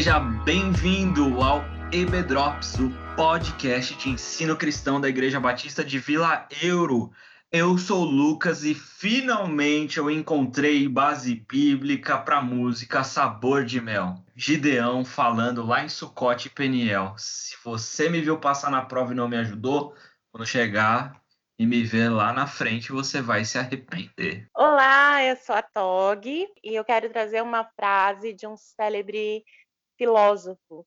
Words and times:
Seja 0.00 0.18
bem-vindo 0.18 1.42
ao 1.42 1.62
EBDrops, 1.92 2.78
o 2.78 2.90
podcast 3.14 3.94
de 3.96 4.08
ensino 4.08 4.56
cristão 4.56 4.98
da 4.98 5.10
Igreja 5.10 5.38
Batista 5.38 5.84
de 5.84 5.98
Vila 5.98 6.48
Euro. 6.62 7.12
Eu 7.52 7.76
sou 7.76 8.00
o 8.00 8.10
Lucas 8.10 8.64
e 8.64 8.74
finalmente 8.74 9.98
eu 9.98 10.10
encontrei 10.10 10.88
base 10.88 11.44
bíblica 11.46 12.16
para 12.16 12.40
música 12.40 13.04
Sabor 13.04 13.62
de 13.62 13.78
Mel. 13.78 14.24
Gideão 14.34 15.04
falando 15.04 15.66
lá 15.66 15.84
em 15.84 15.90
Sucote 15.90 16.48
e 16.48 16.50
Peniel. 16.50 17.12
Se 17.18 17.54
você 17.62 18.08
me 18.08 18.22
viu 18.22 18.38
passar 18.38 18.70
na 18.70 18.80
prova 18.80 19.12
e 19.12 19.16
não 19.16 19.28
me 19.28 19.36
ajudou, 19.36 19.94
quando 20.32 20.46
chegar 20.46 21.20
e 21.58 21.66
me 21.66 21.84
ver 21.84 22.08
lá 22.08 22.32
na 22.32 22.46
frente, 22.46 22.90
você 22.90 23.20
vai 23.20 23.44
se 23.44 23.58
arrepender. 23.58 24.48
Olá, 24.56 25.22
eu 25.22 25.36
sou 25.36 25.54
a 25.54 25.60
Tog 25.60 26.24
e 26.26 26.74
eu 26.74 26.82
quero 26.82 27.10
trazer 27.10 27.42
uma 27.42 27.64
frase 27.76 28.32
de 28.32 28.46
um 28.46 28.56
célebre 28.56 29.44
filósofo. 30.00 30.86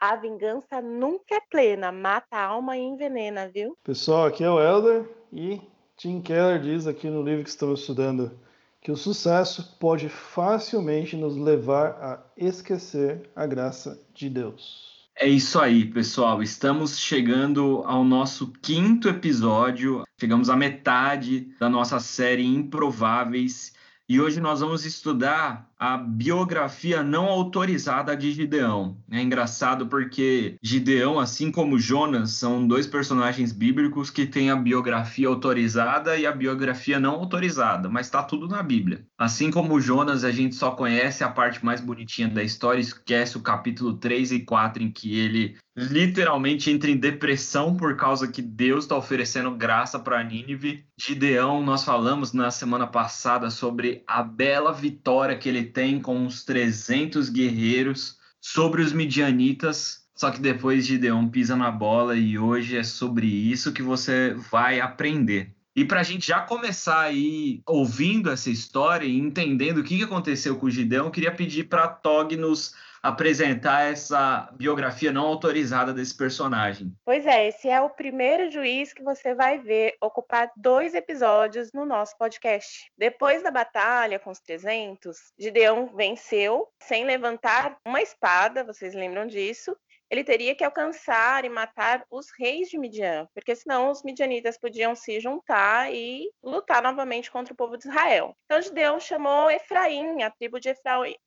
A 0.00 0.16
vingança 0.16 0.82
nunca 0.82 1.36
é 1.36 1.40
plena, 1.48 1.92
mata 1.92 2.36
a 2.36 2.46
alma 2.46 2.76
e 2.76 2.80
envenena, 2.80 3.48
viu? 3.48 3.78
Pessoal, 3.84 4.26
aqui 4.26 4.42
é 4.42 4.50
o 4.50 4.60
Elder 4.60 5.08
e 5.32 5.60
Tim 5.96 6.20
Keller 6.20 6.60
diz 6.60 6.88
aqui 6.88 7.08
no 7.08 7.22
livro 7.22 7.44
que 7.44 7.50
estamos 7.50 7.78
estudando 7.78 8.36
que 8.80 8.90
o 8.90 8.96
sucesso 8.96 9.76
pode 9.78 10.08
facilmente 10.08 11.16
nos 11.16 11.36
levar 11.36 11.90
a 12.02 12.20
esquecer 12.36 13.30
a 13.36 13.46
graça 13.46 14.04
de 14.12 14.28
Deus. 14.28 15.06
É 15.14 15.28
isso 15.28 15.60
aí, 15.60 15.84
pessoal. 15.84 16.42
Estamos 16.42 16.98
chegando 16.98 17.84
ao 17.86 18.02
nosso 18.02 18.52
quinto 18.60 19.08
episódio. 19.08 20.02
Chegamos 20.18 20.50
à 20.50 20.56
metade 20.56 21.54
da 21.60 21.68
nossa 21.68 22.00
série 22.00 22.44
Improváveis. 22.44 23.72
E 24.12 24.20
hoje 24.20 24.42
nós 24.42 24.60
vamos 24.60 24.84
estudar 24.84 25.72
a 25.78 25.96
biografia 25.96 27.02
não 27.02 27.24
autorizada 27.30 28.14
de 28.14 28.30
Gideão. 28.30 28.98
É 29.10 29.22
engraçado 29.22 29.86
porque 29.86 30.56
Gideão, 30.62 31.18
assim 31.18 31.50
como 31.50 31.78
Jonas, 31.78 32.32
são 32.32 32.68
dois 32.68 32.86
personagens 32.86 33.52
bíblicos 33.52 34.10
que 34.10 34.26
têm 34.26 34.50
a 34.50 34.54
biografia 34.54 35.26
autorizada 35.26 36.14
e 36.18 36.26
a 36.26 36.30
biografia 36.30 37.00
não 37.00 37.14
autorizada, 37.14 37.88
mas 37.88 38.04
está 38.04 38.22
tudo 38.22 38.46
na 38.46 38.62
Bíblia. 38.62 39.06
Assim 39.16 39.50
como 39.50 39.80
Jonas, 39.80 40.24
a 40.24 40.30
gente 40.30 40.56
só 40.56 40.72
conhece 40.72 41.24
a 41.24 41.30
parte 41.30 41.64
mais 41.64 41.80
bonitinha 41.80 42.28
da 42.28 42.42
história, 42.42 42.82
esquece 42.82 43.38
o 43.38 43.42
capítulo 43.42 43.94
3 43.94 44.32
e 44.32 44.40
4 44.40 44.82
em 44.82 44.90
que 44.90 45.18
ele 45.18 45.56
literalmente 45.76 46.70
entra 46.70 46.90
em 46.90 46.96
depressão 46.96 47.76
por 47.76 47.96
causa 47.96 48.28
que 48.28 48.42
Deus 48.42 48.84
está 48.84 48.96
oferecendo 48.96 49.50
graça 49.52 49.98
para 49.98 50.22
Nínive. 50.22 50.84
Gideão, 50.98 51.62
nós 51.62 51.82
falamos 51.84 52.32
na 52.32 52.50
semana 52.50 52.86
passada 52.86 53.50
sobre 53.50 54.02
a 54.06 54.22
bela 54.22 54.72
vitória 54.72 55.36
que 55.36 55.48
ele 55.48 55.64
tem 55.64 56.00
com 56.00 56.16
uns 56.16 56.44
300 56.44 57.30
guerreiros 57.30 58.18
sobre 58.40 58.82
os 58.82 58.92
midianitas. 58.92 60.02
Só 60.14 60.30
que 60.30 60.40
depois 60.40 60.86
Gideão 60.86 61.28
pisa 61.28 61.56
na 61.56 61.70
bola 61.70 62.16
e 62.16 62.38
hoje 62.38 62.76
é 62.76 62.84
sobre 62.84 63.26
isso 63.26 63.72
que 63.72 63.82
você 63.82 64.34
vai 64.50 64.78
aprender. 64.78 65.54
E 65.74 65.86
para 65.86 66.00
a 66.00 66.02
gente 66.02 66.26
já 66.26 66.40
começar 66.40 67.00
aí 67.00 67.62
ouvindo 67.66 68.30
essa 68.30 68.50
história 68.50 69.06
e 69.06 69.16
entendendo 69.16 69.78
o 69.78 69.82
que 69.82 70.02
aconteceu 70.02 70.56
com 70.56 70.66
o 70.66 70.70
Gideão, 70.70 71.06
eu 71.06 71.10
queria 71.10 71.32
pedir 71.32 71.64
para 71.64 71.88
Tog 71.88 72.36
nos 72.36 72.74
apresentar 73.02 73.90
essa 73.90 74.48
biografia 74.52 75.10
não 75.10 75.26
autorizada 75.26 75.92
desse 75.92 76.16
personagem. 76.16 76.94
Pois 77.04 77.26
é, 77.26 77.48
esse 77.48 77.68
é 77.68 77.80
o 77.80 77.90
primeiro 77.90 78.50
juiz 78.50 78.92
que 78.92 79.02
você 79.02 79.34
vai 79.34 79.58
ver 79.58 79.96
ocupar 80.00 80.50
dois 80.56 80.94
episódios 80.94 81.72
no 81.72 81.84
nosso 81.84 82.16
podcast. 82.16 82.90
Depois 82.96 83.42
da 83.42 83.50
batalha 83.50 84.20
com 84.20 84.30
os 84.30 84.38
300, 84.38 85.16
Gideão 85.38 85.90
venceu 85.96 86.68
sem 86.80 87.04
levantar 87.04 87.76
uma 87.84 88.00
espada, 88.00 88.62
vocês 88.64 88.94
lembram 88.94 89.26
disso, 89.26 89.76
ele 90.12 90.22
teria 90.22 90.54
que 90.54 90.62
alcançar 90.62 91.42
e 91.42 91.48
matar 91.48 92.04
os 92.10 92.26
reis 92.38 92.68
de 92.68 92.76
Midian, 92.76 93.26
porque 93.32 93.56
senão 93.56 93.90
os 93.90 94.02
midianitas 94.02 94.58
podiam 94.58 94.94
se 94.94 95.18
juntar 95.18 95.90
e 95.90 96.30
lutar 96.42 96.82
novamente 96.82 97.30
contra 97.30 97.54
o 97.54 97.56
povo 97.56 97.78
de 97.78 97.88
Israel. 97.88 98.36
Então 98.44 98.60
Gideão 98.60 99.00
chamou 99.00 99.50
Efraim, 99.50 100.22
a 100.22 100.30
tribo 100.30 100.60
de 100.60 100.70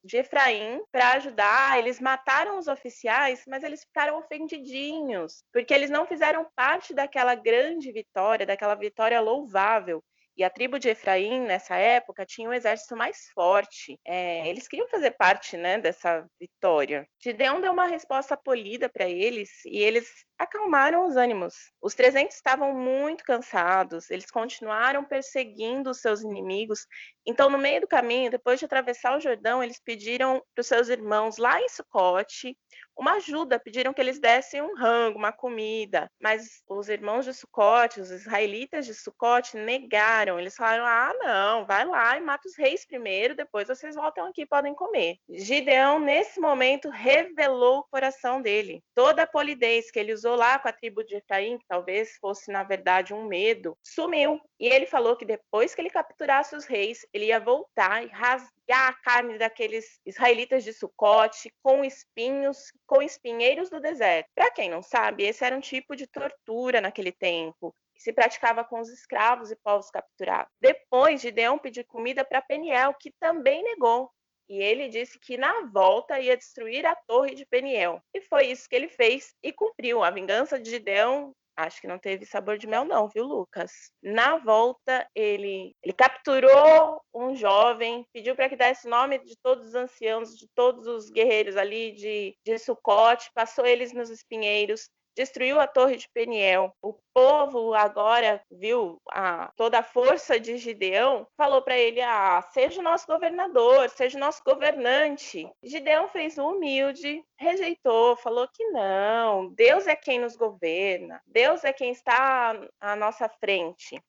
de 0.03 0.17
Efraim 0.17 0.83
para 0.91 1.13
ajudar. 1.13 1.79
Eles 1.79 1.99
mataram 1.99 2.59
os 2.59 2.67
oficiais, 2.67 3.43
mas 3.47 3.63
eles 3.63 3.83
ficaram 3.83 4.19
ofendidinhos, 4.19 5.43
porque 5.51 5.73
eles 5.73 5.89
não 5.89 6.05
fizeram 6.05 6.45
parte 6.55 6.93
daquela 6.93 7.33
grande 7.33 7.91
vitória, 7.91 8.45
daquela 8.45 8.75
vitória 8.75 9.19
louvável 9.19 10.03
e 10.37 10.43
a 10.43 10.49
tribo 10.49 10.77
de 10.77 10.89
Efraim, 10.89 11.41
nessa 11.41 11.75
época, 11.75 12.25
tinha 12.25 12.49
um 12.49 12.53
exército 12.53 12.95
mais 12.95 13.29
forte. 13.33 13.99
É, 14.05 14.47
eles 14.47 14.67
queriam 14.67 14.87
fazer 14.89 15.11
parte 15.11 15.55
né, 15.55 15.77
dessa 15.77 16.27
vitória. 16.39 17.07
Gideão 17.21 17.61
deu 17.61 17.71
uma 17.71 17.87
resposta 17.87 18.35
polida 18.35 18.89
para 18.89 19.07
eles 19.07 19.49
e 19.65 19.77
eles 19.77 20.09
acalmaram 20.37 21.07
os 21.07 21.15
ânimos. 21.15 21.71
Os 21.81 21.93
300 21.93 22.35
estavam 22.35 22.73
muito 22.73 23.23
cansados, 23.23 24.09
eles 24.09 24.29
continuaram 24.29 25.03
perseguindo 25.03 25.89
os 25.89 25.99
seus 25.99 26.21
inimigos. 26.21 26.85
Então, 27.25 27.49
no 27.49 27.57
meio 27.57 27.81
do 27.81 27.87
caminho, 27.87 28.29
depois 28.29 28.59
de 28.59 28.65
atravessar 28.65 29.17
o 29.17 29.19
Jordão, 29.19 29.63
eles 29.63 29.79
pediram 29.79 30.43
para 30.53 30.61
os 30.61 30.67
seus 30.67 30.89
irmãos 30.89 31.37
lá 31.37 31.59
em 31.61 31.69
Sucote 31.69 32.55
uma 32.97 33.15
ajuda, 33.15 33.59
pediram 33.59 33.93
que 33.93 33.99
eles 33.99 34.19
dessem 34.19 34.61
um 34.61 34.73
rango, 34.73 35.17
uma 35.17 35.31
comida, 35.31 36.09
mas 36.21 36.63
os 36.67 36.87
irmãos 36.87 37.25
de 37.25 37.33
Sucote, 37.33 37.99
os 37.99 38.09
israelitas 38.09 38.85
de 38.85 38.93
Sucote, 38.93 39.57
negaram. 39.57 40.39
Eles 40.39 40.55
falaram: 40.55 40.85
ah, 40.85 41.13
não, 41.19 41.65
vai 41.65 41.85
lá 41.85 42.17
e 42.17 42.21
mata 42.21 42.47
os 42.47 42.57
reis 42.57 42.85
primeiro, 42.85 43.35
depois 43.35 43.67
vocês 43.67 43.95
voltam 43.95 44.27
aqui 44.27 44.43
e 44.43 44.47
podem 44.47 44.73
comer. 44.73 45.17
Gideão, 45.29 45.99
nesse 45.99 46.39
momento, 46.39 46.89
revelou 46.89 47.79
o 47.79 47.87
coração 47.91 48.41
dele. 48.41 48.81
Toda 48.93 49.23
a 49.23 49.27
polidez 49.27 49.91
que 49.91 49.99
ele 49.99 50.13
usou 50.13 50.24
lá 50.33 50.57
com 50.57 50.67
a 50.67 50.71
tribo 50.71 51.03
de 51.03 51.17
Efraim, 51.17 51.57
que 51.57 51.65
talvez 51.67 52.17
fosse, 52.17 52.51
na 52.51 52.63
verdade, 52.63 53.13
um 53.13 53.27
medo, 53.27 53.77
sumiu. 53.83 54.41
E 54.59 54.67
ele 54.67 54.87
falou 54.87 55.15
que 55.15 55.25
depois 55.25 55.75
que 55.75 55.81
ele 55.81 55.89
capturasse 55.89 56.55
os 56.55 56.65
reis, 56.65 57.05
ele 57.13 57.25
ia 57.25 57.39
voltar 57.39 58.03
e 58.03 58.07
rasgar 58.07 58.89
a 58.89 58.93
carne 58.93 59.37
daqueles 59.37 59.99
israelitas 60.05 60.63
de 60.63 60.73
Sucote 60.73 61.53
com 61.61 61.83
espinhos, 61.83 62.71
com 62.87 63.01
espinheiros 63.01 63.69
do 63.69 63.79
deserto. 63.79 64.29
Para 64.33 64.49
quem 64.49 64.69
não 64.69 64.81
sabe, 64.81 65.25
esse 65.25 65.43
era 65.43 65.55
um 65.55 65.61
tipo 65.61 65.95
de 65.95 66.07
tortura 66.07 66.81
naquele 66.81 67.11
tempo 67.11 67.75
que 67.95 68.01
se 68.01 68.13
praticava 68.13 68.63
com 68.63 68.79
os 68.79 68.89
escravos 68.89 69.51
e 69.51 69.55
povos 69.55 69.89
capturados. 69.89 70.51
Depois, 70.59 71.21
Gideão 71.21 71.57
pediu 71.57 71.85
comida 71.85 72.25
para 72.25 72.41
Peniel, 72.41 72.93
que 72.99 73.11
também 73.19 73.63
negou. 73.63 74.11
E 74.47 74.61
ele 74.61 74.87
disse 74.89 75.19
que 75.19 75.37
na 75.37 75.61
volta 75.67 76.19
ia 76.19 76.37
destruir 76.37 76.85
a 76.85 76.95
torre 76.95 77.35
de 77.35 77.45
Peniel. 77.45 78.01
E 78.13 78.21
foi 78.21 78.47
isso 78.47 78.69
que 78.69 78.75
ele 78.75 78.87
fez 78.87 79.33
e 79.41 79.51
cumpriu. 79.51 80.03
A 80.03 80.11
vingança 80.11 80.59
de 80.59 80.69
Gideão 80.69 81.33
Acho 81.57 81.79
que 81.79 81.87
não 81.87 81.97
teve 81.97 82.25
sabor 82.25 82.57
de 82.57 82.67
mel, 82.67 82.83
não, 82.83 83.07
viu, 83.07 83.23
Lucas? 83.23 83.71
Na 84.03 84.37
volta, 84.37 85.07
ele, 85.15 85.73
ele 85.81 85.93
capturou 85.93 87.01
um 87.13 87.33
jovem, 87.33 88.05
pediu 88.11 88.35
para 88.35 88.49
que 88.49 88.57
desse 88.57 88.89
nome 88.89 89.19
de 89.19 89.37
todos 89.41 89.67
os 89.67 89.75
anciãos, 89.75 90.37
de 90.37 90.47
todos 90.53 90.85
os 90.85 91.09
guerreiros 91.09 91.55
ali 91.55 91.93
de, 91.93 92.35
de 92.45 92.59
Sucote, 92.59 93.31
passou 93.33 93.65
eles 93.65 93.93
nos 93.93 94.09
espinheiros, 94.09 94.89
destruiu 95.15 95.59
a 95.59 95.67
torre 95.67 95.97
de 95.97 96.09
Peniel. 96.09 96.75
O 96.81 96.93
povo 97.13 97.73
agora 97.73 98.41
viu 98.51 99.01
a, 99.11 99.51
toda 99.55 99.79
a 99.79 99.83
força 99.83 100.39
de 100.39 100.57
Gideão, 100.57 101.27
falou 101.37 101.61
para 101.61 101.77
ele: 101.77 102.01
ah, 102.01 102.41
seja 102.53 102.79
o 102.81 102.83
nosso 102.83 103.07
governador, 103.07 103.89
seja 103.89 104.17
o 104.17 104.19
nosso 104.19 104.43
governante. 104.43 105.49
Gideão 105.63 106.07
fez 106.09 106.37
o 106.37 106.49
humilde, 106.49 107.23
rejeitou, 107.39 108.17
falou 108.17 108.47
que 108.53 108.65
não, 108.71 109.53
Deus 109.53 109.87
é 109.87 109.95
quem 109.95 110.19
nos 110.19 110.35
governa, 110.35 111.21
Deus 111.25 111.63
é 111.63 111.71
quem 111.71 111.91
está 111.91 112.53
à 112.79 112.95
nossa 112.95 113.29
frente. 113.29 114.01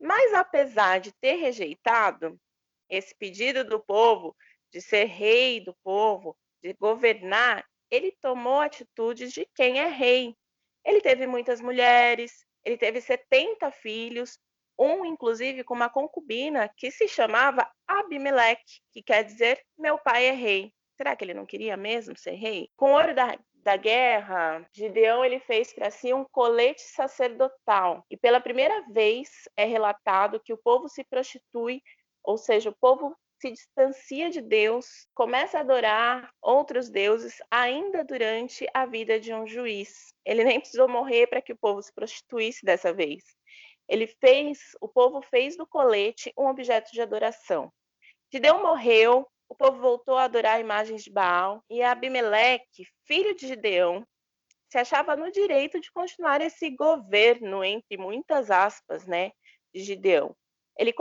Mas 0.00 0.32
apesar 0.32 1.00
de 1.00 1.12
ter 1.20 1.34
rejeitado 1.34 2.38
esse 2.88 3.14
pedido 3.14 3.64
do 3.64 3.80
povo 3.80 4.34
de 4.70 4.80
ser 4.80 5.04
rei 5.04 5.60
do 5.60 5.74
povo, 5.82 6.36
de 6.62 6.72
governar, 6.74 7.64
ele 7.90 8.12
tomou 8.20 8.60
atitudes 8.60 9.32
de 9.32 9.46
quem 9.54 9.80
é 9.80 9.88
rei. 9.88 10.34
Ele 10.84 11.00
teve 11.00 11.26
muitas 11.26 11.60
mulheres, 11.60 12.46
ele 12.64 12.76
teve 12.76 13.00
70 13.00 13.70
filhos, 13.70 14.38
um 14.78 15.04
inclusive 15.04 15.64
com 15.64 15.74
uma 15.74 15.88
concubina 15.88 16.70
que 16.76 16.90
se 16.90 17.08
chamava 17.08 17.68
Abimeleque, 17.86 18.80
que 18.92 19.02
quer 19.02 19.24
dizer 19.24 19.60
meu 19.76 19.98
pai 19.98 20.26
é 20.26 20.32
rei. 20.32 20.72
Será 20.96 21.14
que 21.14 21.24
ele 21.24 21.34
não 21.34 21.46
queria 21.46 21.76
mesmo 21.76 22.16
ser 22.16 22.32
rei? 22.32 22.70
Com 22.76 22.92
o 22.92 22.94
ouro 22.94 23.14
da, 23.14 23.38
da 23.54 23.76
guerra, 23.76 24.66
Gideão 24.72 25.24
ele 25.24 25.40
fez 25.40 25.72
para 25.72 25.90
si 25.90 26.12
um 26.12 26.24
colete 26.24 26.82
sacerdotal. 26.82 28.04
E 28.10 28.16
pela 28.16 28.40
primeira 28.40 28.82
vez 28.90 29.28
é 29.56 29.64
relatado 29.64 30.40
que 30.40 30.52
o 30.52 30.58
povo 30.58 30.88
se 30.88 31.04
prostitui, 31.04 31.82
ou 32.22 32.36
seja, 32.36 32.70
o 32.70 32.76
povo 32.80 33.16
se 33.40 33.52
distancia 33.52 34.30
de 34.30 34.40
Deus, 34.40 35.06
começa 35.14 35.58
a 35.58 35.60
adorar 35.60 36.30
outros 36.42 36.90
deuses 36.90 37.36
ainda 37.50 38.04
durante 38.04 38.66
a 38.74 38.84
vida 38.84 39.20
de 39.20 39.32
um 39.32 39.46
juiz. 39.46 40.12
Ele 40.24 40.42
nem 40.44 40.58
precisou 40.58 40.88
morrer 40.88 41.28
para 41.28 41.40
que 41.40 41.52
o 41.52 41.56
povo 41.56 41.80
se 41.80 41.92
prostituísse 41.92 42.64
dessa 42.64 42.92
vez. 42.92 43.24
Ele 43.88 44.06
fez, 44.06 44.76
o 44.80 44.88
povo 44.88 45.22
fez 45.22 45.56
do 45.56 45.66
colete 45.66 46.32
um 46.36 46.46
objeto 46.46 46.90
de 46.92 47.00
adoração. 47.00 47.72
Gideão 48.30 48.60
morreu, 48.60 49.26
o 49.48 49.54
povo 49.54 49.78
voltou 49.78 50.16
a 50.16 50.24
adorar 50.24 50.60
imagens 50.60 51.04
de 51.04 51.10
Baal 51.10 51.62
e 51.70 51.82
Abimeleque, 51.82 52.86
filho 53.06 53.34
de 53.34 53.46
Gideão, 53.46 54.06
se 54.70 54.76
achava 54.76 55.16
no 55.16 55.30
direito 55.30 55.80
de 55.80 55.90
continuar 55.92 56.42
esse 56.42 56.68
governo, 56.70 57.64
entre 57.64 57.96
muitas 57.96 58.50
aspas, 58.50 59.06
né, 59.06 59.32
de 59.72 59.80
Gideão. 59.82 60.36
Ele 60.76 60.92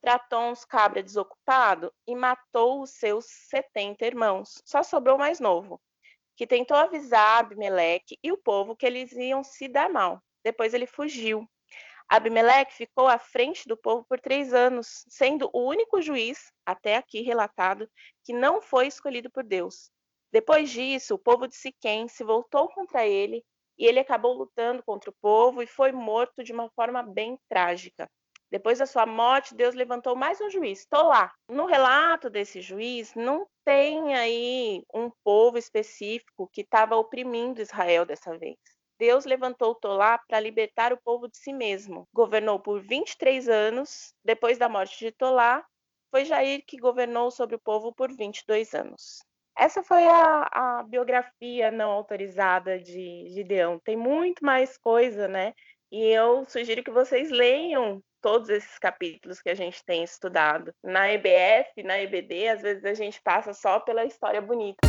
contratou 0.00 0.50
uns 0.50 0.64
cabra 0.64 1.02
desocupado 1.02 1.92
e 2.06 2.14
matou 2.14 2.82
os 2.82 2.90
seus 2.90 3.24
70 3.48 4.06
irmãos. 4.06 4.62
Só 4.64 4.82
sobrou 4.82 5.16
o 5.16 5.18
mais 5.18 5.40
novo, 5.40 5.80
que 6.36 6.46
tentou 6.46 6.76
avisar 6.76 7.40
Abimeleque 7.40 8.18
e 8.22 8.30
o 8.30 8.36
povo 8.36 8.76
que 8.76 8.86
eles 8.86 9.12
iam 9.12 9.42
se 9.42 9.66
dar 9.66 9.90
mal. 9.90 10.22
Depois 10.44 10.74
ele 10.74 10.86
fugiu. 10.86 11.48
Abimeleque 12.08 12.72
ficou 12.72 13.08
à 13.08 13.18
frente 13.18 13.66
do 13.66 13.76
povo 13.76 14.04
por 14.08 14.20
três 14.20 14.54
anos, 14.54 15.04
sendo 15.08 15.50
o 15.52 15.66
único 15.66 16.00
juiz, 16.00 16.52
até 16.64 16.96
aqui 16.96 17.20
relatado, 17.22 17.90
que 18.22 18.32
não 18.32 18.62
foi 18.62 18.86
escolhido 18.86 19.28
por 19.28 19.42
Deus. 19.42 19.90
Depois 20.30 20.70
disso, 20.70 21.14
o 21.14 21.18
povo 21.18 21.48
de 21.48 21.56
Siquém 21.56 22.06
se 22.06 22.22
voltou 22.22 22.68
contra 22.68 23.04
ele 23.04 23.44
e 23.76 23.86
ele 23.86 23.98
acabou 23.98 24.34
lutando 24.34 24.84
contra 24.84 25.10
o 25.10 25.16
povo 25.20 25.62
e 25.62 25.66
foi 25.66 25.90
morto 25.90 26.44
de 26.44 26.52
uma 26.52 26.70
forma 26.70 27.02
bem 27.02 27.36
trágica. 27.48 28.08
Depois 28.56 28.78
da 28.78 28.86
sua 28.86 29.04
morte, 29.04 29.54
Deus 29.54 29.74
levantou 29.74 30.16
mais 30.16 30.40
um 30.40 30.48
juiz, 30.48 30.86
Tolá. 30.86 31.30
No 31.46 31.66
relato 31.66 32.30
desse 32.30 32.62
juiz, 32.62 33.14
não 33.14 33.46
tem 33.66 34.14
aí 34.14 34.82
um 34.94 35.10
povo 35.22 35.58
específico 35.58 36.48
que 36.50 36.62
estava 36.62 36.96
oprimindo 36.96 37.60
Israel 37.60 38.06
dessa 38.06 38.38
vez. 38.38 38.56
Deus 38.98 39.26
levantou 39.26 39.74
Tolá 39.74 40.16
para 40.26 40.40
libertar 40.40 40.90
o 40.90 40.96
povo 41.04 41.28
de 41.28 41.36
si 41.36 41.52
mesmo. 41.52 42.08
Governou 42.14 42.58
por 42.58 42.80
23 42.80 43.46
anos. 43.46 44.14
Depois 44.24 44.56
da 44.56 44.70
morte 44.70 44.98
de 45.00 45.12
Tolá, 45.12 45.62
foi 46.10 46.24
Jair 46.24 46.64
que 46.66 46.78
governou 46.78 47.30
sobre 47.30 47.56
o 47.56 47.60
povo 47.60 47.94
por 47.94 48.10
22 48.10 48.72
anos. 48.72 49.18
Essa 49.54 49.82
foi 49.82 50.08
a, 50.08 50.48
a 50.50 50.82
biografia 50.82 51.70
não 51.70 51.90
autorizada 51.90 52.78
de 52.78 53.28
Gideão. 53.28 53.78
Tem 53.80 53.98
muito 53.98 54.42
mais 54.42 54.78
coisa, 54.78 55.28
né? 55.28 55.52
E 55.92 56.02
eu 56.04 56.44
sugiro 56.46 56.82
que 56.82 56.90
vocês 56.90 57.30
leiam 57.30 58.02
todos 58.20 58.48
esses 58.48 58.78
capítulos 58.78 59.40
que 59.40 59.48
a 59.48 59.54
gente 59.54 59.84
tem 59.84 60.02
estudado. 60.02 60.72
Na 60.82 61.10
EBF, 61.12 61.82
na 61.82 62.00
EBD, 62.00 62.48
às 62.48 62.62
vezes 62.62 62.84
a 62.84 62.94
gente 62.94 63.20
passa 63.22 63.52
só 63.52 63.80
pela 63.80 64.04
história 64.04 64.40
bonita. 64.40 64.86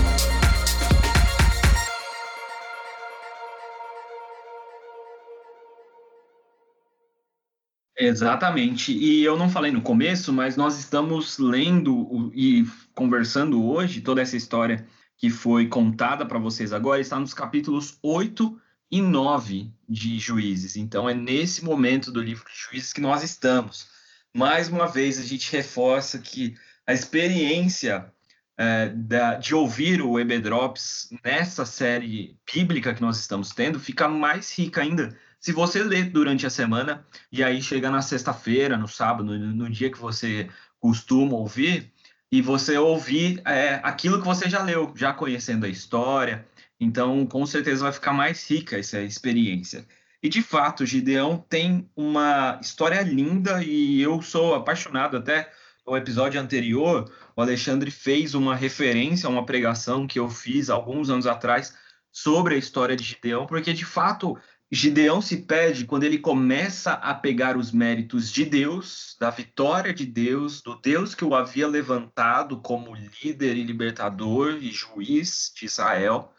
Exatamente. 7.99 8.91
E 8.91 9.23
eu 9.23 9.35
não 9.35 9.49
falei 9.49 9.71
no 9.71 9.81
começo, 9.81 10.31
mas 10.31 10.55
nós 10.55 10.77
estamos 10.77 11.39
lendo 11.39 12.31
e 12.33 12.63
conversando 12.93 13.65
hoje 13.67 14.01
toda 14.01 14.21
essa 14.21 14.37
história 14.37 14.85
que 15.17 15.31
foi 15.31 15.67
contada 15.67 16.25
para 16.25 16.37
vocês 16.37 16.71
agora, 16.71 17.01
está 17.01 17.19
nos 17.19 17.33
capítulos 17.33 17.97
8 18.03 18.61
e 18.89 19.01
9 19.01 19.71
de 19.87 20.19
Juízes. 20.19 20.75
Então 20.75 21.09
é 21.09 21.13
nesse 21.13 21.63
momento 21.63 22.11
do 22.11 22.21
livro 22.21 22.45
de 22.45 22.57
Juízes 22.57 22.93
que 22.93 23.01
nós 23.01 23.23
estamos. 23.23 23.87
Mais 24.33 24.69
uma 24.69 24.87
vez, 24.87 25.19
a 25.19 25.23
gente 25.23 25.51
reforça 25.51 26.19
que 26.19 26.55
a 26.85 26.93
experiência 26.93 28.11
é, 28.57 28.89
da, 28.89 29.35
de 29.35 29.53
ouvir 29.53 30.01
o 30.01 30.19
Ebedrops 30.19 31.09
nessa 31.23 31.65
série 31.65 32.37
bíblica 32.51 32.93
que 32.93 33.01
nós 33.01 33.19
estamos 33.19 33.49
tendo 33.49 33.79
fica 33.79 34.07
mais 34.07 34.57
rica 34.57 34.81
ainda 34.81 35.15
se 35.39 35.51
você 35.51 35.83
lê 35.83 36.03
durante 36.03 36.45
a 36.45 36.49
semana 36.49 37.05
e 37.31 37.43
aí 37.43 37.61
chega 37.61 37.89
na 37.89 38.01
sexta-feira, 38.01 38.77
no 38.77 38.87
sábado, 38.87 39.23
no, 39.23 39.37
no, 39.37 39.69
dia 39.69 39.91
que 39.91 39.97
você 39.97 40.49
costuma 40.79 41.35
ouvir, 41.35 41.91
e 42.31 42.41
você 42.41 42.77
ouvir 42.77 43.41
é, 43.45 43.79
aquilo 43.83 44.19
que 44.19 44.25
você 44.25 44.49
já 44.49 44.61
leu, 44.61 44.91
já 44.95 45.13
conhecendo 45.13 45.65
a 45.65 45.69
história, 45.69 46.45
então 46.79 47.25
com 47.25 47.45
certeza 47.45 47.83
vai 47.83 47.91
ficar 47.91 48.13
mais 48.13 48.49
rica 48.49 48.77
essa 48.77 49.01
experiência. 49.01 49.85
E 50.21 50.29
de 50.29 50.41
fato, 50.41 50.85
Gideão 50.85 51.37
tem 51.49 51.89
uma 51.95 52.59
história 52.61 53.01
linda 53.01 53.63
e 53.63 54.01
eu 54.01 54.21
sou 54.21 54.55
apaixonado 54.55 55.17
até 55.17 55.51
no 55.85 55.95
episódio 55.95 56.41
anterior, 56.41 57.09
o 57.33 57.41
Alexandre 57.41 57.89
fez 57.89 58.35
uma 58.35 58.53
referência 58.53 59.27
a 59.27 59.29
uma 59.29 59.45
pregação 59.45 60.05
que 60.05 60.19
eu 60.19 60.29
fiz 60.29 60.69
alguns 60.69 61.09
anos 61.09 61.25
atrás 61.25 61.73
sobre 62.11 62.55
a 62.55 62.57
história 62.57 62.95
de 62.95 63.03
Gideão, 63.03 63.45
porque 63.45 63.71
de 63.71 63.85
fato 63.85 64.37
Gideão 64.69 65.21
se 65.21 65.37
perde 65.37 65.85
quando 65.85 66.03
ele 66.03 66.17
começa 66.17 66.91
a 66.91 67.13
pegar 67.13 67.55
os 67.55 67.71
méritos 67.71 68.29
de 68.29 68.43
Deus, 68.43 69.15
da 69.17 69.29
vitória 69.29 69.93
de 69.93 70.05
Deus, 70.05 70.61
do 70.61 70.75
Deus 70.75 71.15
que 71.15 71.23
o 71.23 71.33
havia 71.33 71.67
levantado 71.67 72.59
como 72.59 72.93
líder 73.23 73.55
e 73.55 73.63
libertador 73.63 74.57
e 74.61 74.69
juiz 74.69 75.53
de 75.55 75.67
Israel, 75.67 76.33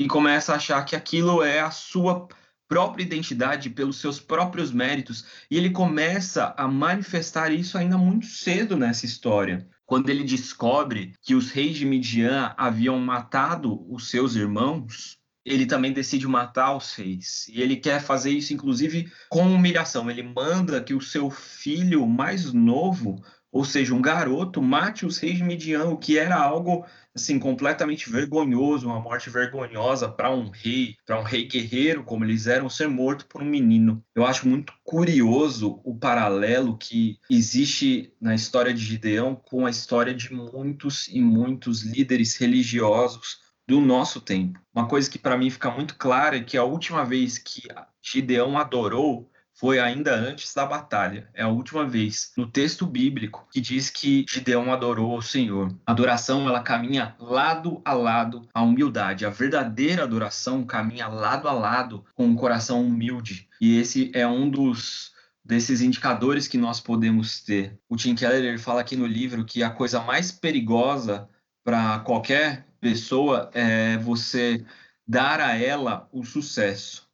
e 0.00 0.08
começa 0.08 0.54
a 0.54 0.56
achar 0.56 0.82
que 0.86 0.96
aquilo 0.96 1.42
é 1.42 1.60
a 1.60 1.70
sua 1.70 2.26
própria 2.66 3.02
identidade 3.02 3.68
pelos 3.68 4.00
seus 4.00 4.18
próprios 4.18 4.72
méritos, 4.72 5.26
e 5.50 5.58
ele 5.58 5.68
começa 5.68 6.54
a 6.56 6.66
manifestar 6.66 7.52
isso 7.52 7.76
ainda 7.76 7.98
muito 7.98 8.24
cedo 8.24 8.78
nessa 8.78 9.04
história. 9.04 9.68
Quando 9.84 10.08
ele 10.08 10.24
descobre 10.24 11.12
que 11.20 11.34
os 11.34 11.50
reis 11.50 11.76
de 11.76 11.84
Midian 11.84 12.54
haviam 12.56 12.98
matado 12.98 13.84
os 13.92 14.08
seus 14.08 14.36
irmãos, 14.36 15.18
ele 15.44 15.66
também 15.66 15.92
decide 15.92 16.26
matar 16.26 16.74
os 16.74 16.94
reis. 16.94 17.46
E 17.48 17.60
ele 17.60 17.76
quer 17.76 18.00
fazer 18.00 18.30
isso, 18.30 18.54
inclusive, 18.54 19.12
com 19.28 19.52
humilhação. 19.52 20.10
Ele 20.10 20.22
manda 20.22 20.82
que 20.82 20.94
o 20.94 21.00
seu 21.02 21.28
filho 21.28 22.06
mais 22.06 22.54
novo, 22.54 23.22
ou 23.52 23.64
seja, 23.64 23.94
um 23.94 24.02
garoto, 24.02 24.62
mate 24.62 25.04
os 25.04 25.18
reis 25.18 25.40
Midian, 25.40 25.86
o 25.86 25.98
que 25.98 26.18
era 26.18 26.36
algo 26.36 26.84
assim 27.14 27.38
completamente 27.38 28.08
vergonhoso, 28.08 28.86
uma 28.86 29.00
morte 29.00 29.28
vergonhosa 29.28 30.08
para 30.08 30.30
um 30.30 30.48
rei, 30.48 30.96
para 31.04 31.18
um 31.18 31.24
rei 31.24 31.46
guerreiro, 31.46 32.04
como 32.04 32.24
eles 32.24 32.46
eram, 32.46 32.70
ser 32.70 32.88
morto 32.88 33.26
por 33.26 33.42
um 33.42 33.46
menino. 33.46 34.04
Eu 34.14 34.24
acho 34.24 34.48
muito 34.48 34.72
curioso 34.84 35.80
o 35.84 35.96
paralelo 35.96 36.78
que 36.78 37.18
existe 37.28 38.14
na 38.20 38.34
história 38.34 38.72
de 38.72 38.80
Gideão 38.80 39.34
com 39.34 39.66
a 39.66 39.70
história 39.70 40.14
de 40.14 40.32
muitos 40.32 41.08
e 41.08 41.20
muitos 41.20 41.82
líderes 41.82 42.36
religiosos 42.36 43.38
do 43.66 43.80
nosso 43.80 44.20
tempo. 44.20 44.60
Uma 44.74 44.88
coisa 44.88 45.08
que 45.08 45.18
para 45.18 45.36
mim 45.36 45.48
fica 45.48 45.70
muito 45.70 45.96
clara 45.96 46.36
é 46.36 46.42
que 46.42 46.56
a 46.56 46.64
última 46.64 47.04
vez 47.04 47.38
que 47.38 47.62
Gideão 48.02 48.58
adorou 48.58 49.29
foi 49.60 49.78
ainda 49.78 50.14
antes 50.14 50.54
da 50.54 50.64
batalha. 50.64 51.28
É 51.34 51.42
a 51.42 51.48
última 51.48 51.86
vez 51.86 52.32
no 52.34 52.46
texto 52.46 52.86
bíblico 52.86 53.46
que 53.52 53.60
diz 53.60 53.90
que 53.90 54.24
Gideão 54.26 54.72
adorou 54.72 55.18
o 55.18 55.22
Senhor. 55.22 55.70
A 55.86 55.92
adoração 55.92 56.48
ela 56.48 56.62
caminha 56.62 57.14
lado 57.20 57.82
a 57.84 57.92
lado 57.92 58.48
a 58.54 58.62
humildade. 58.62 59.26
A 59.26 59.30
verdadeira 59.30 60.04
adoração 60.04 60.64
caminha 60.64 61.08
lado 61.08 61.46
a 61.46 61.52
lado 61.52 62.02
com 62.14 62.24
um 62.24 62.34
coração 62.34 62.82
humilde. 62.82 63.46
E 63.60 63.78
esse 63.78 64.10
é 64.14 64.26
um 64.26 64.48
dos 64.48 65.12
desses 65.44 65.82
indicadores 65.82 66.48
que 66.48 66.56
nós 66.56 66.80
podemos 66.80 67.40
ter. 67.40 67.78
O 67.86 67.96
Tim 67.96 68.14
Keller 68.14 68.42
ele 68.42 68.58
fala 68.58 68.80
aqui 68.80 68.96
no 68.96 69.06
livro 69.06 69.44
que 69.44 69.62
a 69.62 69.68
coisa 69.68 70.00
mais 70.00 70.32
perigosa 70.32 71.28
para 71.62 71.98
qualquer 71.98 72.66
pessoa 72.80 73.50
é 73.52 73.98
você 73.98 74.64
dar 75.06 75.38
a 75.38 75.54
ela 75.58 76.08
o 76.12 76.24
sucesso. 76.24 77.09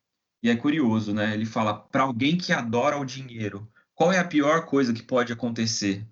E 0.47 0.49
é 0.49 0.55
curioso, 0.55 1.13
né? 1.13 1.35
Ele 1.35 1.45
fala 1.45 1.75
para 1.75 2.05
alguém 2.05 2.39
que 2.39 2.53
adora 2.53 2.97
o 2.97 3.05
dinheiro, 3.05 3.69
qual 3.93 4.13
é 4.13 4.21
a 4.21 4.25
pior 4.25 4.65
coisa 4.65 4.93
que 4.93 5.03
pode 5.03 5.33
acontecer? 5.33 6.07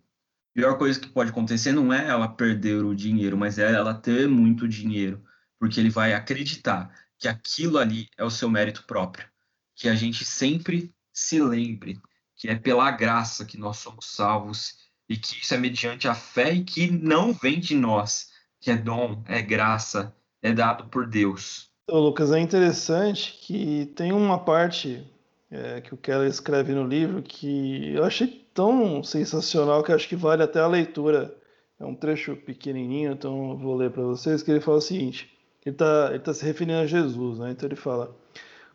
A 0.50 0.54
pior 0.54 0.76
coisa 0.76 0.98
que 0.98 1.08
pode 1.08 1.30
acontecer 1.30 1.70
não 1.70 1.92
é 1.92 2.08
ela 2.08 2.26
perder 2.26 2.84
o 2.84 2.96
dinheiro, 2.96 3.38
mas 3.38 3.60
é 3.60 3.72
ela 3.72 3.94
ter 3.94 4.26
muito 4.26 4.66
dinheiro, 4.66 5.24
porque 5.56 5.78
ele 5.78 5.88
vai 5.88 6.14
acreditar 6.14 6.92
que 7.16 7.28
aquilo 7.28 7.78
ali 7.78 8.08
é 8.18 8.24
o 8.24 8.30
seu 8.30 8.50
mérito 8.50 8.82
próprio. 8.88 9.24
Que 9.72 9.88
a 9.88 9.94
gente 9.94 10.24
sempre 10.24 10.92
se 11.12 11.40
lembre 11.40 12.00
que 12.34 12.48
é 12.48 12.56
pela 12.56 12.90
graça 12.90 13.44
que 13.44 13.56
nós 13.56 13.76
somos 13.76 14.06
salvos 14.06 14.90
e 15.08 15.16
que 15.16 15.40
isso 15.40 15.54
é 15.54 15.58
mediante 15.58 16.08
a 16.08 16.14
fé 16.16 16.52
e 16.52 16.64
que 16.64 16.90
não 16.90 17.32
vem 17.32 17.60
de 17.60 17.76
nós, 17.76 18.32
que 18.60 18.72
é 18.72 18.76
dom, 18.76 19.22
é 19.28 19.40
graça, 19.40 20.12
é 20.42 20.52
dado 20.52 20.88
por 20.88 21.06
Deus. 21.06 21.72
Então, 21.84 22.00
Lucas, 22.00 22.32
é 22.32 22.40
interessante 22.40 23.38
que 23.42 23.86
tem 23.94 24.10
uma 24.10 24.38
parte 24.38 25.06
é, 25.50 25.82
que 25.82 25.92
o 25.92 25.98
Keller 25.98 26.28
escreve 26.28 26.72
no 26.72 26.86
livro 26.86 27.22
que 27.22 27.92
eu 27.94 28.04
achei 28.04 28.26
tão 28.54 29.02
sensacional 29.02 29.82
que 29.82 29.92
acho 29.92 30.08
que 30.08 30.16
vale 30.16 30.42
até 30.42 30.60
a 30.60 30.66
leitura. 30.66 31.36
É 31.78 31.84
um 31.84 31.94
trecho 31.94 32.36
pequenininho, 32.36 33.12
então 33.12 33.50
eu 33.50 33.58
vou 33.58 33.76
ler 33.76 33.90
para 33.90 34.02
vocês, 34.02 34.42
que 34.42 34.50
ele 34.50 34.60
fala 34.60 34.78
o 34.78 34.80
seguinte, 34.80 35.30
ele 35.64 35.74
está 35.74 36.18
tá 36.20 36.32
se 36.32 36.44
referindo 36.44 36.78
a 36.78 36.86
Jesus, 36.86 37.38
né? 37.38 37.50
então 37.50 37.68
ele 37.68 37.76
fala, 37.76 38.16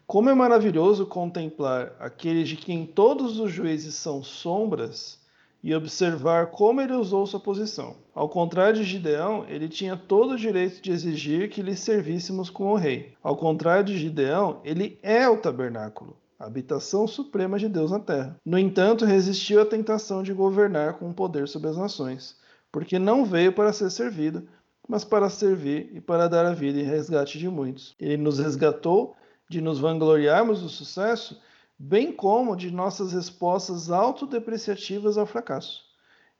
como 0.05 0.29
é 0.29 0.33
maravilhoso 0.33 1.05
contemplar 1.05 1.95
aqueles 1.99 2.49
de 2.49 2.57
quem 2.57 2.85
todos 2.85 3.39
os 3.39 3.51
juízes 3.51 3.95
são 3.95 4.21
sombras 4.21 5.18
e 5.63 5.75
observar 5.75 6.47
como 6.47 6.81
ele 6.81 6.93
usou 6.93 7.25
sua 7.27 7.39
posição. 7.39 7.95
Ao 8.13 8.29
contrário 8.29 8.75
de 8.75 8.83
Gideão, 8.83 9.45
ele 9.47 9.67
tinha 9.67 9.97
todo 9.97 10.31
o 10.31 10.37
direito 10.37 10.81
de 10.81 10.91
exigir 10.91 11.49
que 11.49 11.61
lhe 11.61 11.75
servíssemos 11.75 12.49
com 12.49 12.71
o 12.71 12.75
rei. 12.75 13.13
Ao 13.21 13.35
contrário 13.35 13.83
de 13.83 13.97
Gideão, 13.97 14.61
ele 14.63 14.97
é 15.03 15.27
o 15.27 15.37
tabernáculo, 15.37 16.17
a 16.39 16.45
habitação 16.45 17.07
suprema 17.07 17.59
de 17.59 17.67
Deus 17.67 17.91
na 17.91 17.99
terra. 17.99 18.37
No 18.45 18.57
entanto, 18.57 19.05
resistiu 19.05 19.61
à 19.61 19.65
tentação 19.65 20.23
de 20.23 20.33
governar 20.33 20.93
com 20.93 21.11
poder 21.13 21.47
sobre 21.47 21.69
as 21.69 21.77
nações. 21.77 22.37
porque 22.71 22.99
não 22.99 23.25
veio 23.25 23.51
para 23.51 23.73
ser 23.73 23.89
servido, 23.89 24.47
mas 24.87 25.03
para 25.03 25.29
servir 25.29 25.89
e 25.93 26.01
para 26.01 26.27
dar 26.27 26.45
a 26.45 26.53
vida 26.53 26.79
em 26.79 26.83
resgate 26.83 27.37
de 27.37 27.49
muitos. 27.49 27.95
Ele 27.99 28.17
nos 28.17 28.39
resgatou 28.39 29.15
de 29.49 29.61
nos 29.61 29.79
vangloriarmos 29.79 30.61
do 30.61 30.69
sucesso, 30.69 31.39
bem 31.79 32.11
como 32.11 32.57
de 32.57 32.69
nossas 32.69 33.13
respostas 33.13 33.89
autodepreciativas 33.89 35.17
ao 35.17 35.25
fracasso. 35.25 35.85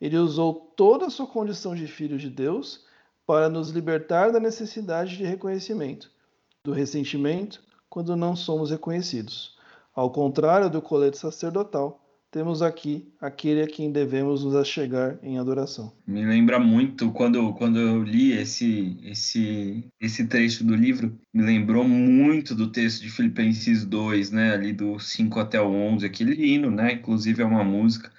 Ele 0.01 0.17
usou 0.17 0.73
toda 0.75 1.05
a 1.05 1.09
sua 1.09 1.25
condição 1.25 1.73
de 1.73 1.87
filho 1.87 2.17
de 2.17 2.29
Deus 2.29 2.85
para 3.25 3.47
nos 3.47 3.69
libertar 3.69 4.33
da 4.33 4.39
necessidade 4.39 5.15
de 5.15 5.23
reconhecimento, 5.23 6.11
do 6.61 6.73
ressentimento 6.73 7.63
quando 7.89 8.17
não 8.17 8.35
somos 8.35 8.69
reconhecidos. 8.69 9.57
Ao 9.95 10.11
contrário 10.11 10.69
do 10.69 10.81
colete 10.81 11.17
sacerdotal, 11.17 12.03
temos 12.31 12.61
aqui 12.61 13.11
aquele 13.19 13.61
a 13.61 13.67
quem 13.67 13.91
devemos 13.91 14.43
nos 14.43 14.55
achegar 14.55 15.17
em 15.23 15.39
adoração. 15.39 15.93
Me 16.05 16.25
lembra 16.25 16.59
muito 16.59 17.11
quando, 17.11 17.53
quando 17.53 17.79
eu 17.79 18.03
li 18.03 18.33
esse, 18.33 18.97
esse, 19.03 19.83
esse 19.99 20.27
trecho 20.27 20.63
do 20.63 20.75
livro, 20.75 21.19
me 21.33 21.43
lembrou 21.43 21.83
muito 21.83 22.53
do 22.53 22.71
texto 22.71 23.01
de 23.01 23.09
Filipenses 23.09 23.85
2, 23.85 24.31
né, 24.31 24.53
ali 24.53 24.73
do 24.73 24.99
5 24.99 25.39
até 25.39 25.59
o 25.59 25.71
11, 25.71 26.05
aquele 26.05 26.33
hino, 26.33 26.69
né, 26.69 26.93
inclusive 26.93 27.41
é 27.41 27.45
uma 27.45 27.63
música 27.63 28.11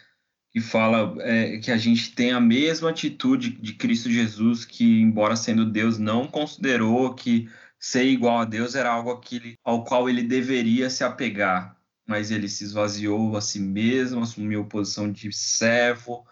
que 0.50 0.60
fala 0.60 1.14
é, 1.20 1.58
que 1.58 1.70
a 1.70 1.76
gente 1.76 2.12
tem 2.12 2.32
a 2.32 2.40
mesma 2.40 2.90
atitude 2.90 3.50
de 3.50 3.74
Cristo 3.74 4.10
Jesus, 4.10 4.64
que 4.64 5.00
embora 5.00 5.36
sendo 5.36 5.64
Deus 5.64 5.96
não 5.96 6.26
considerou 6.26 7.14
que 7.14 7.48
ser 7.78 8.04
igual 8.04 8.38
a 8.38 8.44
Deus 8.44 8.74
era 8.74 8.90
algo 8.90 9.20
ao 9.64 9.84
qual 9.84 10.08
ele 10.08 10.24
deveria 10.24 10.90
se 10.90 11.04
apegar 11.04 11.79
mas 12.10 12.32
ele 12.32 12.48
se 12.48 12.64
esvaziou 12.64 13.36
a 13.36 13.40
si 13.40 13.60
mesmo, 13.60 14.20
assumiu 14.20 14.64
posição 14.64 15.12
de 15.12 15.32
servo, 15.32 16.26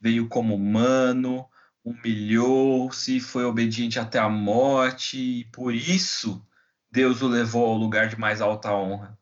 veio 0.00 0.28
como 0.28 0.54
humano, 0.54 1.44
humilhou-se, 1.84 3.18
foi 3.18 3.44
obediente 3.44 3.98
até 3.98 4.20
a 4.20 4.28
morte, 4.28 5.18
e 5.18 5.44
por 5.46 5.74
isso 5.74 6.46
Deus 6.88 7.20
o 7.20 7.26
levou 7.26 7.66
ao 7.66 7.74
lugar 7.74 8.06
de 8.06 8.16
mais 8.16 8.40
alta 8.40 8.72
honra. 8.72 9.18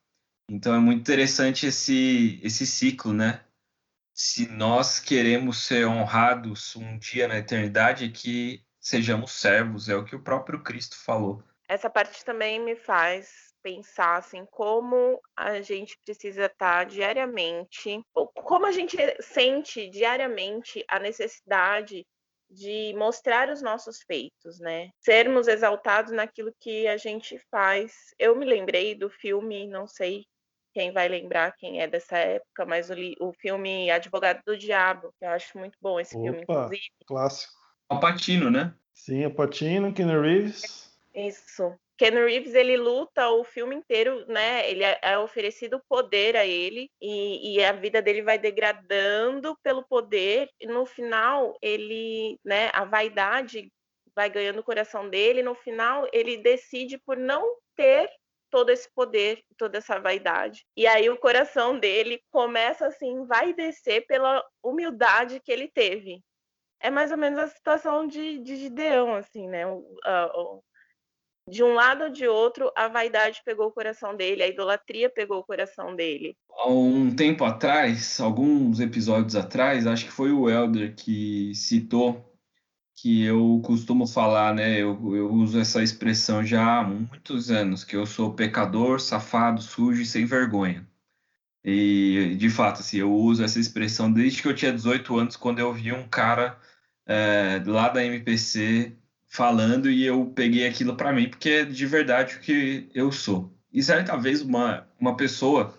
Então 0.50 0.74
é 0.74 0.78
muito 0.78 1.00
interessante 1.00 1.64
esse, 1.64 2.38
esse 2.42 2.66
ciclo, 2.66 3.14
né? 3.14 3.40
Se 4.12 4.46
nós 4.46 5.00
queremos 5.00 5.64
ser 5.64 5.86
honrados 5.86 6.76
um 6.76 6.98
dia 6.98 7.26
na 7.26 7.38
eternidade, 7.38 8.10
que 8.10 8.62
sejamos 8.78 9.32
servos, 9.32 9.88
é 9.88 9.96
o 9.96 10.04
que 10.04 10.14
o 10.14 10.22
próprio 10.22 10.62
Cristo 10.62 10.94
falou. 10.94 11.42
Essa 11.66 11.88
parte 11.88 12.22
também 12.22 12.62
me 12.62 12.76
faz 12.76 13.51
pensar 13.62 14.16
assim 14.16 14.44
como 14.50 15.20
a 15.36 15.60
gente 15.60 15.98
precisa 16.04 16.46
estar 16.46 16.84
diariamente, 16.86 18.02
como 18.34 18.66
a 18.66 18.72
gente 18.72 18.96
sente 19.20 19.88
diariamente 19.88 20.84
a 20.88 20.98
necessidade 20.98 22.06
de 22.50 22.94
mostrar 22.96 23.48
os 23.48 23.62
nossos 23.62 24.02
feitos, 24.02 24.58
né? 24.60 24.90
Sermos 25.00 25.48
exaltados 25.48 26.12
naquilo 26.12 26.54
que 26.60 26.86
a 26.86 26.98
gente 26.98 27.38
faz. 27.50 27.92
Eu 28.18 28.36
me 28.36 28.44
lembrei 28.44 28.94
do 28.94 29.08
filme, 29.08 29.66
não 29.66 29.86
sei 29.86 30.26
quem 30.74 30.92
vai 30.92 31.08
lembrar 31.08 31.52
quem 31.56 31.80
é 31.80 31.86
dessa 31.86 32.18
época, 32.18 32.64
mas 32.64 32.90
o, 32.90 32.94
o 33.20 33.32
filme 33.32 33.90
Advogado 33.90 34.42
do 34.46 34.56
Diabo, 34.56 35.14
eu 35.20 35.30
acho 35.30 35.58
muito 35.58 35.78
bom 35.80 35.98
esse 36.00 36.16
Opa, 36.16 36.24
filme, 36.24 36.42
inclusive. 36.42 36.90
Clássico. 37.06 37.54
Alpatino, 37.88 38.50
né? 38.50 38.74
Sim, 38.92 39.24
Alpatino, 39.24 39.92
Keanu 39.92 40.20
Reeves. 40.20 40.96
Isso. 41.14 41.74
Ken 42.02 42.14
Reeves 42.14 42.56
ele 42.56 42.76
luta 42.76 43.30
o 43.30 43.44
filme 43.44 43.76
inteiro, 43.76 44.26
né? 44.26 44.68
Ele 44.68 44.82
é, 44.82 44.98
é 45.00 45.18
oferecido 45.18 45.80
poder 45.88 46.36
a 46.36 46.44
ele 46.44 46.90
e, 47.00 47.54
e, 47.54 47.64
a 47.64 47.70
vida 47.70 48.02
dele 48.02 48.22
vai 48.22 48.36
degradando 48.36 49.56
pelo 49.62 49.84
poder 49.84 50.50
e 50.60 50.66
no 50.66 50.84
final 50.84 51.56
ele, 51.62 52.40
né? 52.44 52.70
A 52.72 52.84
vaidade 52.84 53.72
vai 54.16 54.28
ganhando 54.28 54.58
o 54.58 54.64
coração 54.64 55.08
dele. 55.08 55.44
No 55.44 55.54
final 55.54 56.08
ele 56.12 56.38
decide 56.38 56.98
por 56.98 57.16
não 57.16 57.56
ter 57.76 58.10
todo 58.50 58.70
esse 58.70 58.92
poder, 58.92 59.40
toda 59.56 59.78
essa 59.78 60.00
vaidade. 60.00 60.66
E 60.76 60.88
aí 60.88 61.08
o 61.08 61.16
coração 61.16 61.78
dele 61.78 62.20
começa 62.32 62.84
assim, 62.84 63.24
vai 63.26 63.54
descer 63.54 64.04
pela 64.08 64.44
humildade 64.60 65.38
que 65.38 65.52
ele 65.52 65.68
teve. 65.68 66.20
É 66.80 66.90
mais 66.90 67.12
ou 67.12 67.16
menos 67.16 67.38
a 67.38 67.46
situação 67.46 68.08
de, 68.08 68.40
de 68.40 68.56
Gideão, 68.56 69.14
assim, 69.14 69.46
né? 69.48 69.64
O, 69.68 69.86
o, 70.04 70.62
de 71.48 71.62
um 71.62 71.74
lado 71.74 72.04
ou 72.04 72.10
de 72.10 72.26
outro, 72.26 72.70
a 72.76 72.88
vaidade 72.88 73.42
pegou 73.44 73.66
o 73.66 73.72
coração 73.72 74.16
dele, 74.16 74.42
a 74.42 74.48
idolatria 74.48 75.10
pegou 75.10 75.38
o 75.38 75.44
coração 75.44 75.94
dele. 75.94 76.36
Há 76.50 76.68
um 76.68 77.14
tempo 77.14 77.44
atrás, 77.44 78.20
alguns 78.20 78.80
episódios 78.80 79.34
atrás, 79.34 79.86
acho 79.86 80.04
que 80.04 80.12
foi 80.12 80.30
o 80.30 80.48
Elder 80.48 80.94
que 80.94 81.54
citou 81.54 82.32
que 82.94 83.24
eu 83.24 83.60
costumo 83.64 84.06
falar, 84.06 84.54
né? 84.54 84.80
Eu, 84.80 85.16
eu 85.16 85.32
uso 85.32 85.58
essa 85.58 85.82
expressão 85.82 86.44
já 86.44 86.78
há 86.78 86.84
muitos 86.84 87.50
anos, 87.50 87.82
que 87.82 87.96
eu 87.96 88.06
sou 88.06 88.32
pecador, 88.32 89.00
safado, 89.00 89.60
sujo 89.60 90.02
e 90.02 90.06
sem 90.06 90.24
vergonha. 90.24 90.88
E, 91.64 92.36
de 92.38 92.48
fato, 92.48 92.80
assim, 92.80 92.98
eu 92.98 93.12
uso 93.12 93.42
essa 93.42 93.58
expressão 93.58 94.12
desde 94.12 94.42
que 94.42 94.48
eu 94.48 94.54
tinha 94.54 94.72
18 94.72 95.16
anos, 95.18 95.36
quando 95.36 95.58
eu 95.58 95.72
vi 95.72 95.92
um 95.92 96.08
cara 96.08 96.58
é, 97.06 97.62
lá 97.66 97.88
da 97.88 98.04
MPC 98.04 98.96
falando 99.32 99.90
e 99.90 100.04
eu 100.04 100.26
peguei 100.26 100.68
aquilo 100.68 100.94
para 100.94 101.10
mim, 101.10 101.26
porque 101.26 101.48
é 101.48 101.64
de 101.64 101.86
verdade 101.86 102.36
o 102.36 102.40
que 102.40 102.90
eu 102.94 103.10
sou. 103.10 103.56
E 103.72 103.82
certa 103.82 104.14
vez 104.14 104.42
uma, 104.42 104.86
uma 105.00 105.16
pessoa 105.16 105.74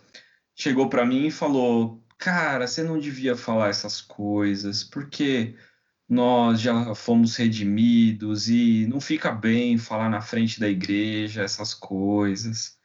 chegou 0.56 0.90
para 0.90 1.06
mim 1.06 1.28
e 1.28 1.32
falou: 1.32 2.04
Cara, 2.18 2.66
você 2.66 2.82
não 2.82 3.00
devia 3.00 3.36
falar 3.38 3.70
essas 3.70 4.02
coisas, 4.02 4.84
porque 4.84 5.56
nós 6.10 6.60
já 6.62 6.96
fomos 6.96 7.36
redimidos 7.36 8.50
e 8.50 8.88
não 8.88 9.00
fica 9.00 9.32
bem 9.32 9.78
falar 9.78 10.10
na 10.10 10.22
frente 10.22 10.60
da 10.60 10.68
igreja 10.68 11.44
essas 11.44 11.76
coisas. 11.76 12.76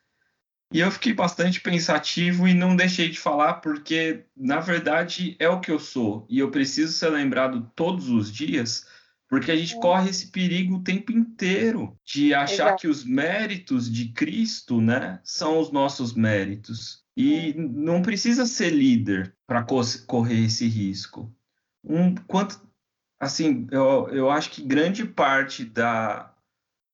E 0.70 0.80
eu 0.80 0.90
fiquei 0.90 1.14
bastante 1.14 1.62
pensativo 1.62 2.46
e 2.46 2.52
não 2.52 2.76
deixei 2.76 3.08
de 3.08 3.18
falar, 3.18 3.54
porque 3.54 4.26
na 4.36 4.60
verdade 4.60 5.34
é 5.38 5.48
o 5.48 5.60
que 5.60 5.70
eu 5.70 5.78
sou 5.78 6.26
e 6.28 6.38
eu 6.38 6.50
preciso 6.50 6.92
ser 6.92 7.08
lembrado 7.08 7.72
todos 7.74 8.10
os 8.10 8.30
dias 8.30 8.86
porque 9.28 9.52
a 9.52 9.56
gente 9.56 9.76
é. 9.76 9.80
corre 9.80 10.10
esse 10.10 10.28
perigo 10.28 10.76
o 10.76 10.82
tempo 10.82 11.12
inteiro 11.12 11.96
de 12.04 12.32
achar 12.32 12.68
Exato. 12.68 12.80
que 12.80 12.88
os 12.88 13.04
méritos 13.04 13.90
de 13.92 14.08
Cristo, 14.08 14.80
né, 14.80 15.20
são 15.22 15.58
os 15.60 15.70
nossos 15.70 16.14
méritos. 16.14 17.04
E 17.16 17.52
não 17.54 18.00
precisa 18.00 18.46
ser 18.46 18.70
líder 18.70 19.34
para 19.46 19.66
correr 20.06 20.44
esse 20.44 20.66
risco. 20.68 21.34
Um 21.84 22.14
quanto 22.14 22.60
assim, 23.20 23.66
eu, 23.72 24.08
eu 24.12 24.30
acho 24.30 24.50
que 24.50 24.62
grande 24.62 25.04
parte 25.04 25.64
da 25.64 26.32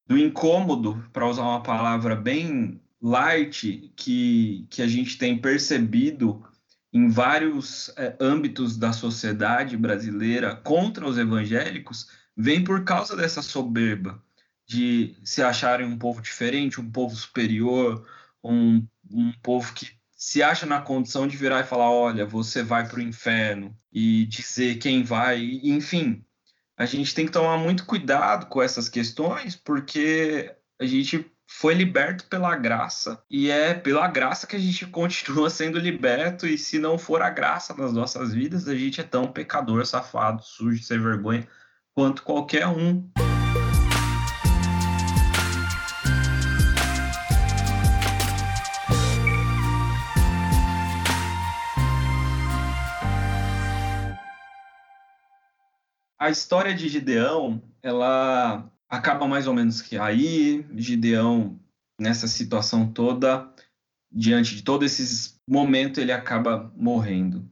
do 0.07 0.19
incômodo, 0.19 1.03
para 1.13 1.27
usar 1.27 1.43
uma 1.43 1.63
palavra 1.63 2.15
bem 2.15 2.81
light, 3.01 3.91
que, 3.97 4.67
que 4.71 4.83
a 4.83 4.87
gente 4.87 5.17
tem 5.17 5.39
percebido 5.39 6.45
em 6.93 7.09
vários 7.09 7.91
é, 7.97 8.15
âmbitos 8.21 8.77
da 8.77 8.93
sociedade 8.93 9.77
brasileira 9.77 10.55
contra 10.57 11.07
os 11.07 11.19
evangélicos 11.19 12.09
vem 12.37 12.63
por 12.63 12.85
causa 12.85 13.17
dessa 13.17 13.43
soberba 13.43 14.23
de 14.67 15.17
se 15.25 15.43
acharem 15.43 15.87
um 15.87 15.99
povo 15.99 16.23
diferente, 16.23 16.81
um 16.81 16.91
povo 16.91 17.15
superior, 17.15 18.07
um, 18.43 18.87
um 19.11 19.33
povo 19.43 19.73
que 19.75 19.91
se 20.17 20.43
acha 20.43 20.65
na 20.65 20.81
condição 20.81 21.27
de 21.27 21.37
virar 21.37 21.61
e 21.61 21.65
falar: 21.65 21.91
olha, 21.91 22.25
você 22.25 22.63
vai 22.63 22.89
para 22.89 22.99
o 22.99 23.03
inferno, 23.03 23.77
e 23.93 24.27
dizer 24.27 24.77
quem 24.77 25.03
vai, 25.05 25.61
enfim. 25.63 26.25
A 26.77 26.87
gente 26.87 27.15
tem 27.15 27.27
que 27.27 27.33
tomar 27.33 27.57
muito 27.57 27.87
cuidado 27.87 28.47
com 28.47 28.61
essas 28.61 28.89
questões, 28.89 29.55
porque 29.55 30.53
a 30.81 30.85
gente 30.85 31.31
foi 31.47 31.75
liberto 31.75 32.25
pela 32.25 32.57
graça 32.57 33.23
e 33.31 33.49
é 33.49 33.75
pela 33.75 34.09
graça 34.09 34.47
que 34.47 34.57
a 34.57 34.59
gente 34.59 34.87
continua 34.89 35.51
sendo 35.51 35.79
liberto. 35.79 36.47
E 36.47 36.59
se 36.59 36.79
não 36.79 36.99
for 36.99 37.23
a 37.23 37.31
graça 37.31 37.75
nas 37.75 37.93
nossas 37.93 38.33
vidas, 38.33 38.67
a 38.67 38.75
gente 38.75 39.01
é 39.01 39.05
tão 39.05 39.31
pecador, 39.31 39.87
safado, 39.87 40.43
sujo, 40.43 40.83
sem 40.83 40.99
vergonha 40.99 41.47
quanto 41.95 42.25
qualquer 42.25 42.67
um. 42.67 43.09
A 56.19 56.31
história 56.31 56.75
de 56.75 56.89
Gideão, 56.89 57.63
ela 57.83 58.71
acaba 58.89 59.29
mais 59.29 59.47
ou 59.47 59.55
menos 59.55 59.83
que 59.83 59.99
aí, 59.99 60.67
Gideão 60.75 61.61
nessa 62.01 62.27
situação 62.27 62.91
toda, 62.91 63.49
diante 64.11 64.57
de 64.57 64.63
todo 64.63 64.85
esse 64.85 65.35
momento, 65.49 66.01
ele 66.01 66.13
acaba 66.13 66.73
morrendo. 66.75 67.49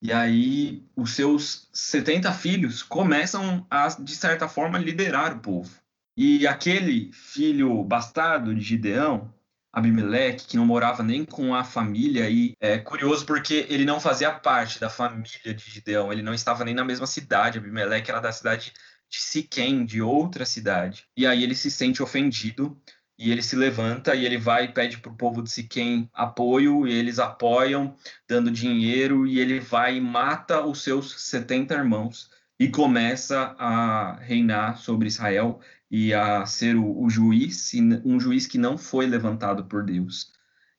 E 0.00 0.12
aí 0.12 0.84
os 0.96 1.14
seus 1.14 1.68
70 1.72 2.32
filhos 2.32 2.82
começam 2.82 3.66
a, 3.68 3.88
de 3.88 4.14
certa 4.14 4.48
forma, 4.48 4.78
liderar 4.78 5.36
o 5.36 5.40
povo. 5.40 5.70
E 6.16 6.46
aquele 6.46 7.12
filho 7.12 7.82
bastardo 7.84 8.54
de 8.54 8.60
Gideão, 8.60 9.32
Abimeleque, 9.72 10.46
que 10.46 10.56
não 10.56 10.66
morava 10.66 11.02
nem 11.02 11.24
com 11.24 11.54
a 11.54 11.62
família, 11.62 12.28
e 12.28 12.54
é 12.60 12.78
curioso 12.78 13.26
porque 13.26 13.66
ele 13.68 13.84
não 13.84 14.00
fazia 14.00 14.32
parte 14.32 14.80
da 14.80 14.88
família 14.88 15.54
de 15.54 15.70
Gideão, 15.70 16.12
ele 16.12 16.22
não 16.22 16.34
estava 16.34 16.64
nem 16.64 16.74
na 16.74 16.84
mesma 16.84 17.06
cidade. 17.06 17.58
Abimeleque 17.58 18.10
era 18.10 18.20
da 18.20 18.32
cidade 18.32 18.72
de 19.08 19.18
Siquém, 19.18 19.84
de 19.84 20.02
outra 20.02 20.44
cidade. 20.44 21.06
E 21.16 21.26
aí 21.26 21.42
ele 21.42 21.54
se 21.54 21.70
sente 21.70 22.02
ofendido 22.02 22.80
e 23.18 23.32
ele 23.32 23.42
se 23.42 23.56
levanta 23.56 24.14
e 24.14 24.24
ele 24.24 24.38
vai 24.38 24.66
e 24.66 24.72
pede 24.72 24.98
para 24.98 25.10
o 25.10 25.16
povo 25.16 25.42
de 25.42 25.50
Siquém 25.50 26.08
apoio, 26.14 26.86
e 26.86 26.92
eles 26.92 27.18
apoiam, 27.18 27.96
dando 28.28 28.50
dinheiro, 28.50 29.26
e 29.26 29.40
ele 29.40 29.58
vai 29.58 29.96
e 29.96 30.00
mata 30.00 30.64
os 30.64 30.82
seus 30.82 31.20
70 31.22 31.74
irmãos 31.74 32.30
e 32.60 32.68
começa 32.68 33.56
a 33.58 34.14
reinar 34.20 34.78
sobre 34.78 35.08
Israel 35.08 35.60
e 35.90 36.14
a 36.14 36.46
ser 36.46 36.76
o, 36.76 37.02
o 37.02 37.10
juiz, 37.10 37.72
um 38.04 38.20
juiz 38.20 38.46
que 38.46 38.58
não 38.58 38.78
foi 38.78 39.06
levantado 39.06 39.64
por 39.64 39.84
Deus. 39.84 40.32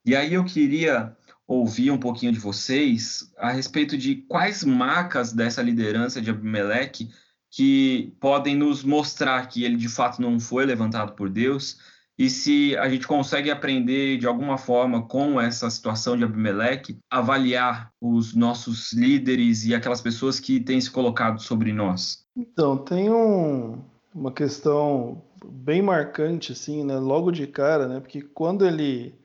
E 0.06 0.16
aí 0.16 0.34
eu 0.34 0.46
queria 0.46 1.16
ouvir 1.48 1.92
um 1.92 1.98
pouquinho 1.98 2.32
de 2.32 2.40
vocês 2.40 3.34
a 3.38 3.52
respeito 3.52 3.98
de 3.98 4.18
quais 4.28 4.64
marcas 4.64 5.34
dessa 5.34 5.62
liderança 5.62 6.22
de 6.22 6.30
Abimeleque 6.30 7.10
que 7.50 8.14
podem 8.20 8.56
nos 8.56 8.84
mostrar 8.84 9.48
que 9.48 9.64
ele 9.64 9.76
de 9.76 9.90
fato 9.90 10.22
não 10.22 10.40
foi 10.40 10.66
levantado 10.66 11.14
por 11.14 11.28
Deus 11.28 11.80
e 12.20 12.30
se 12.30 12.76
a 12.76 12.90
gente 12.90 13.08
consegue 13.08 13.50
aprender 13.50 14.18
de 14.18 14.28
alguma 14.28 14.58
forma 14.58 15.08
com 15.08 15.40
essa 15.40 15.70
situação 15.70 16.18
de 16.18 16.26
Abimeleque, 16.26 17.00
avaliar 17.10 17.94
os 18.02 18.36
nossos 18.36 18.92
líderes 18.92 19.66
e 19.66 19.74
aquelas 19.74 20.02
pessoas 20.02 20.38
que 20.38 20.60
têm 20.60 20.82
se 20.82 20.92
colocado 20.92 21.42
sobre 21.42 21.72
nós. 21.72 22.26
Então, 22.36 22.76
tem 22.78 23.10
um, 23.10 23.80
uma 24.14 24.34
questão 24.34 25.22
bem 25.46 25.82
marcante, 25.82 26.52
assim, 26.52 26.84
né, 26.84 26.98
logo 26.98 27.32
de 27.32 27.48
cara, 27.48 27.88
né, 27.88 28.02
porque 28.02 28.22
quando 28.22 28.66
ele 28.66 29.16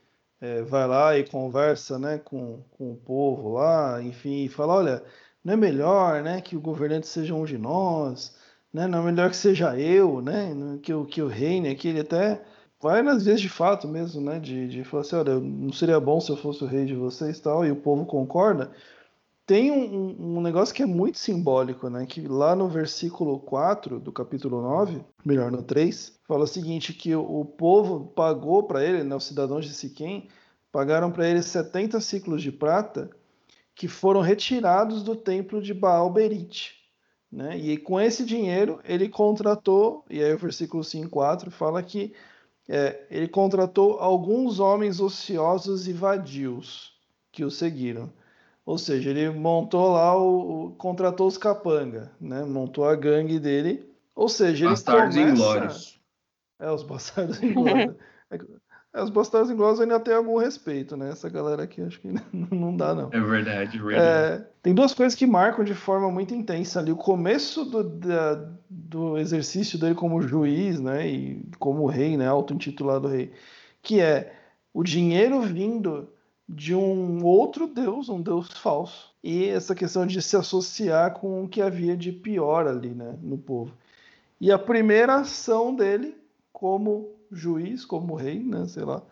é, 0.41 0.63
vai 0.63 0.87
lá 0.87 1.19
e 1.19 1.25
conversa, 1.25 1.99
né, 1.99 2.19
com, 2.19 2.63
com 2.71 2.93
o 2.93 2.97
povo 2.97 3.55
lá, 3.55 4.01
enfim, 4.01 4.45
e 4.45 4.49
fala, 4.49 4.73
olha, 4.75 5.03
não 5.45 5.55
é 5.55 5.57
melhor, 5.57 6.23
né, 6.23 6.41
que 6.41 6.57
o 6.57 6.61
governante 6.61 7.09
seja 7.09 7.35
um 7.35 7.45
de 7.45 7.59
nós, 7.59 8.37
né, 8.73 8.87
não 8.87 9.01
é 9.01 9.11
melhor 9.11 9.31
que 9.31 9.37
seja 9.37 9.77
eu, 9.77 10.23
né, 10.23 10.55
que 10.81 10.95
o, 10.95 11.05
que 11.05 11.21
o 11.21 11.27
reine 11.27 11.71
aqui, 11.71 11.89
ele 11.89 12.01
até 12.01 12.41
vai 12.85 13.01
nas 13.01 13.25
vezes 13.25 13.41
de 13.41 13.49
fato 13.49 13.89
mesmo, 13.89 14.21
né? 14.21 14.39
De, 14.39 14.69
de 14.69 14.85
falar 14.85 15.01
assim, 15.01 15.17
olha, 15.17 15.41
não 15.41 15.73
seria 15.73 15.99
bom 15.99 16.21
se 16.21 16.31
eu 16.31 16.37
fosse 16.37 16.63
o 16.63 16.67
rei 16.67 16.85
de 16.85 16.95
vocês 16.95 17.41
tal, 17.41 17.65
e 17.65 17.71
o 17.71 17.77
povo 17.77 18.05
concorda. 18.05 18.71
Tem 19.47 19.71
um, 19.71 20.37
um, 20.37 20.41
negócio 20.43 20.75
que 20.75 20.83
é 20.83 20.87
muito 20.87 21.19
simbólico, 21.19 21.89
né? 21.89 22.05
Que 22.05 22.29
lá 22.29 22.55
no 22.55 22.69
versículo 22.69 23.39
4 23.39 23.99
do 23.99 24.13
capítulo 24.13 24.61
9, 24.61 25.03
melhor, 25.25 25.51
no 25.51 25.63
3, 25.63 26.21
fala 26.29 26.45
o 26.45 26.47
seguinte, 26.47 26.93
que 26.93 27.15
o, 27.15 27.41
o 27.41 27.47
povo 27.47 28.13
pagou 28.15 28.65
para 28.65 28.85
ele, 28.85 29.03
né, 29.03 29.17
os 29.17 29.25
cidadãos 29.25 29.65
de 29.65 29.73
Siquém, 29.73 30.29
pagaram 30.71 31.11
para 31.11 31.27
ele 31.27 31.43
70 31.43 31.99
ciclos 32.03 32.43
de 32.43 32.53
prata 32.53 33.09
que 33.75 33.89
foram 33.89 34.21
retirados 34.21 35.03
do 35.03 35.17
templo 35.17 35.63
de 35.63 35.73
Baal 35.73 36.13
Berite. 36.13 36.75
Né? 37.33 37.57
E 37.57 37.79
com 37.79 37.99
esse 37.99 38.27
dinheiro 38.27 38.79
ele 38.85 39.09
contratou, 39.09 40.05
e 40.11 40.23
aí 40.23 40.35
o 40.35 40.39
versículo 40.39 40.83
5,4 40.83 41.51
fala 41.51 41.83
que 41.83 42.13
é, 42.69 43.07
ele 43.11 43.29
contratou 43.29 43.99
alguns 43.99 44.59
homens 44.59 45.01
ociosos 45.01 45.87
e 45.87 45.93
vadios 45.93 46.95
que 47.31 47.45
o 47.45 47.51
seguiram. 47.51 48.13
Ou 48.65 48.79
seja, 48.79 49.11
ele 49.11 49.29
montou 49.31 49.93
lá 49.93 50.17
o, 50.19 50.67
o 50.67 50.71
contratou 50.77 51.27
os 51.27 51.37
capanga, 51.37 52.11
né? 52.19 52.45
Montou 52.45 52.87
a 52.87 52.95
gangue 52.95 53.39
dele. 53.39 53.93
Ou 54.15 54.29
seja, 54.29 54.71
bastardos 54.71 55.17
ele 55.17 55.25
começa... 55.27 55.43
inglórios. 55.43 56.01
É, 56.59 56.71
os 56.71 56.83
bastardos 56.83 57.41
inglórios. 57.43 57.97
É, 58.95 59.03
os 59.03 59.11
bastardos 59.11 59.51
inglórios 59.51 59.81
ainda 59.81 59.99
tem 59.99 60.15
algum 60.15 60.39
respeito, 60.39 60.97
né? 60.97 61.11
Essa 61.11 61.29
galera 61.29 61.65
aqui 61.65 61.83
acho 61.83 62.01
que 62.01 62.15
não 62.33 62.77
dá, 62.77 62.95
não. 62.95 63.11
É 63.13 63.21
verdade, 63.21 63.77
é 63.77 63.83
verdade. 63.83 64.43
É, 64.43 64.49
tem 64.63 64.73
duas 64.73 64.95
coisas 64.95 65.19
que 65.19 65.27
marcam 65.27 65.65
de 65.65 65.75
forma 65.75 66.09
muito 66.13 66.33
intensa 66.33 66.79
ali. 66.79 66.93
O 66.93 66.97
começo 66.97 67.65
do, 67.65 67.83
da, 67.83 68.49
do 68.71 69.19
exercício 69.19 69.81
dele 69.81 69.97
como 69.97 70.23
juiz, 70.23 70.79
né? 70.79 71.09
E 71.09 71.45
como 71.59 71.87
rei, 71.87 72.17
né? 72.17 72.29
Auto-intitulado 72.29 73.09
rei. 73.09 73.33
Que 73.83 74.01
é 74.01 74.33
o 74.73 74.85
dinheiro 74.85 75.41
vindo 75.43 76.09
de 76.49 76.73
um 76.73 77.25
outro 77.25 77.67
deus, 77.67 78.09
um 78.09 78.23
deus 78.23 78.49
falso. 78.53 79.13
E 79.25 79.47
essa 79.47 79.75
questão 79.75 80.07
de 80.07 80.23
se 80.23 80.37
associar 80.37 81.15
com 81.15 81.43
o 81.43 81.49
que 81.49 81.61
havia 81.61 81.97
de 81.97 82.13
pior 82.13 82.69
ali, 82.69 82.91
né? 82.91 83.17
No 83.21 83.39
povo. 83.39 83.73
E 84.41 84.53
a 84.53 84.59
primeira 84.59 85.17
ação 85.17 85.75
dele 85.75 86.17
como 86.55 87.11
juiz, 87.33 87.85
como 87.85 88.15
rei, 88.15 88.39
né, 88.39 88.65
sei 88.69 88.85
lá, 88.85 89.03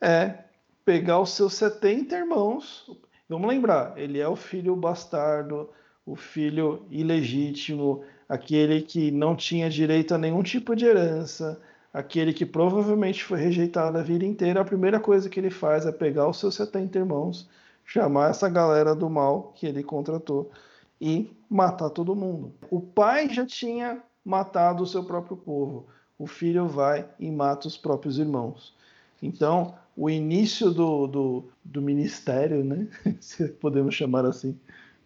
é 0.00 0.38
pegar 0.86 1.20
os 1.20 1.30
seus 1.30 1.52
70 1.54 2.16
irmãos. 2.16 2.90
Vamos 3.28 3.46
lembrar, 3.46 3.92
ele 3.98 4.18
é 4.18 4.26
o 4.26 4.34
filho 4.34 4.74
bastardo, 4.74 5.68
o 6.06 6.16
filho 6.16 6.86
ilegítimo, 6.90 8.02
aquele 8.26 8.80
que 8.80 9.10
não 9.10 9.36
tinha 9.36 9.68
direito 9.68 10.14
a 10.14 10.18
nenhum 10.18 10.42
tipo 10.42 10.74
de 10.74 10.86
herança, 10.86 11.60
aquele 11.92 12.32
que 12.32 12.46
provavelmente 12.46 13.22
foi 13.22 13.38
rejeitado 13.38 13.98
a 13.98 14.02
vida 14.02 14.24
inteira. 14.24 14.62
A 14.62 14.64
primeira 14.64 14.98
coisa 14.98 15.28
que 15.28 15.38
ele 15.38 15.50
faz 15.50 15.84
é 15.84 15.92
pegar 15.92 16.26
os 16.26 16.40
seus 16.40 16.54
70 16.54 16.98
irmãos, 16.98 17.50
chamar 17.84 18.30
essa 18.30 18.48
galera 18.48 18.94
do 18.94 19.10
mal 19.10 19.52
que 19.54 19.66
ele 19.66 19.82
contratou 19.82 20.50
e 20.98 21.36
matar 21.50 21.90
todo 21.90 22.16
mundo. 22.16 22.54
O 22.70 22.80
pai 22.80 23.28
já 23.28 23.44
tinha 23.44 24.02
matado 24.24 24.82
o 24.82 24.86
seu 24.86 25.04
próprio 25.04 25.36
povo 25.36 25.86
o 26.18 26.26
filho 26.26 26.66
vai 26.66 27.08
e 27.18 27.30
mata 27.30 27.68
os 27.68 27.76
próprios 27.76 28.18
irmãos. 28.18 28.74
Então, 29.22 29.74
o 29.96 30.10
início 30.10 30.70
do, 30.70 31.06
do, 31.06 31.44
do 31.64 31.80
ministério, 31.80 32.64
né? 32.64 32.88
se 33.20 33.48
podemos 33.48 33.94
chamar 33.94 34.24
assim, 34.24 34.58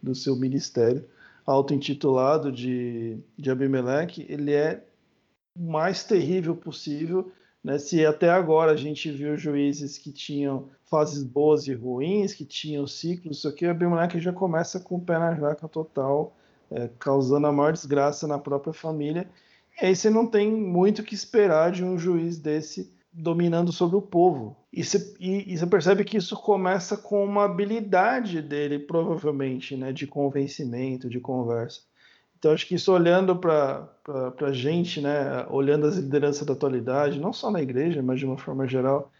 do 0.02 0.14
seu 0.14 0.34
ministério, 0.36 1.04
auto-intitulado 1.44 2.50
de, 2.50 3.18
de 3.36 3.50
Abimeleque, 3.50 4.26
ele 4.28 4.52
é 4.52 4.84
o 5.56 5.70
mais 5.70 6.04
terrível 6.04 6.56
possível. 6.56 7.30
Né? 7.62 7.78
Se 7.78 8.04
até 8.04 8.30
agora 8.30 8.72
a 8.72 8.76
gente 8.76 9.10
viu 9.10 9.36
juízes 9.36 9.98
que 9.98 10.12
tinham 10.12 10.68
fases 10.84 11.22
boas 11.22 11.66
e 11.66 11.74
ruins, 11.74 12.34
que 12.34 12.44
tinham 12.44 12.86
ciclos, 12.86 13.38
isso 13.38 13.48
aqui, 13.48 13.66
Abimeleque 13.66 14.20
já 14.20 14.32
começa 14.32 14.80
com 14.80 14.96
o 14.96 15.00
pé 15.00 15.18
na 15.18 15.34
jaca 15.34 15.68
total, 15.68 16.36
é, 16.70 16.88
causando 16.98 17.46
a 17.46 17.52
maior 17.52 17.72
desgraça 17.72 18.26
na 18.26 18.38
própria 18.38 18.72
família 18.72 19.28
aí 19.80 19.94
você 19.94 20.10
não 20.10 20.26
tem 20.26 20.50
muito 20.50 21.02
que 21.02 21.14
esperar 21.14 21.72
de 21.72 21.84
um 21.84 21.98
juiz 21.98 22.38
desse 22.38 22.92
dominando 23.12 23.72
sobre 23.72 23.96
o 23.96 24.02
povo. 24.02 24.56
E 24.72 24.82
você, 24.82 25.14
e, 25.20 25.52
e 25.52 25.58
você 25.58 25.66
percebe 25.66 26.04
que 26.04 26.16
isso 26.16 26.34
começa 26.34 26.96
com 26.96 27.22
uma 27.22 27.44
habilidade 27.44 28.40
dele, 28.40 28.78
provavelmente, 28.78 29.76
né, 29.76 29.92
de 29.92 30.06
convencimento, 30.06 31.10
de 31.10 31.20
conversa. 31.20 31.82
Então, 32.38 32.52
acho 32.52 32.66
que 32.66 32.74
isso 32.74 32.92
olhando 32.92 33.36
para 33.36 33.88
a 34.40 34.52
gente, 34.52 35.00
né, 35.00 35.46
olhando 35.50 35.86
as 35.86 35.96
lideranças 35.96 36.46
da 36.46 36.54
atualidade, 36.54 37.20
não 37.20 37.32
só 37.32 37.50
na 37.50 37.62
igreja, 37.62 38.02
mas 38.02 38.18
de 38.18 38.26
uma 38.26 38.38
forma 38.38 38.66
geral, 38.66 39.12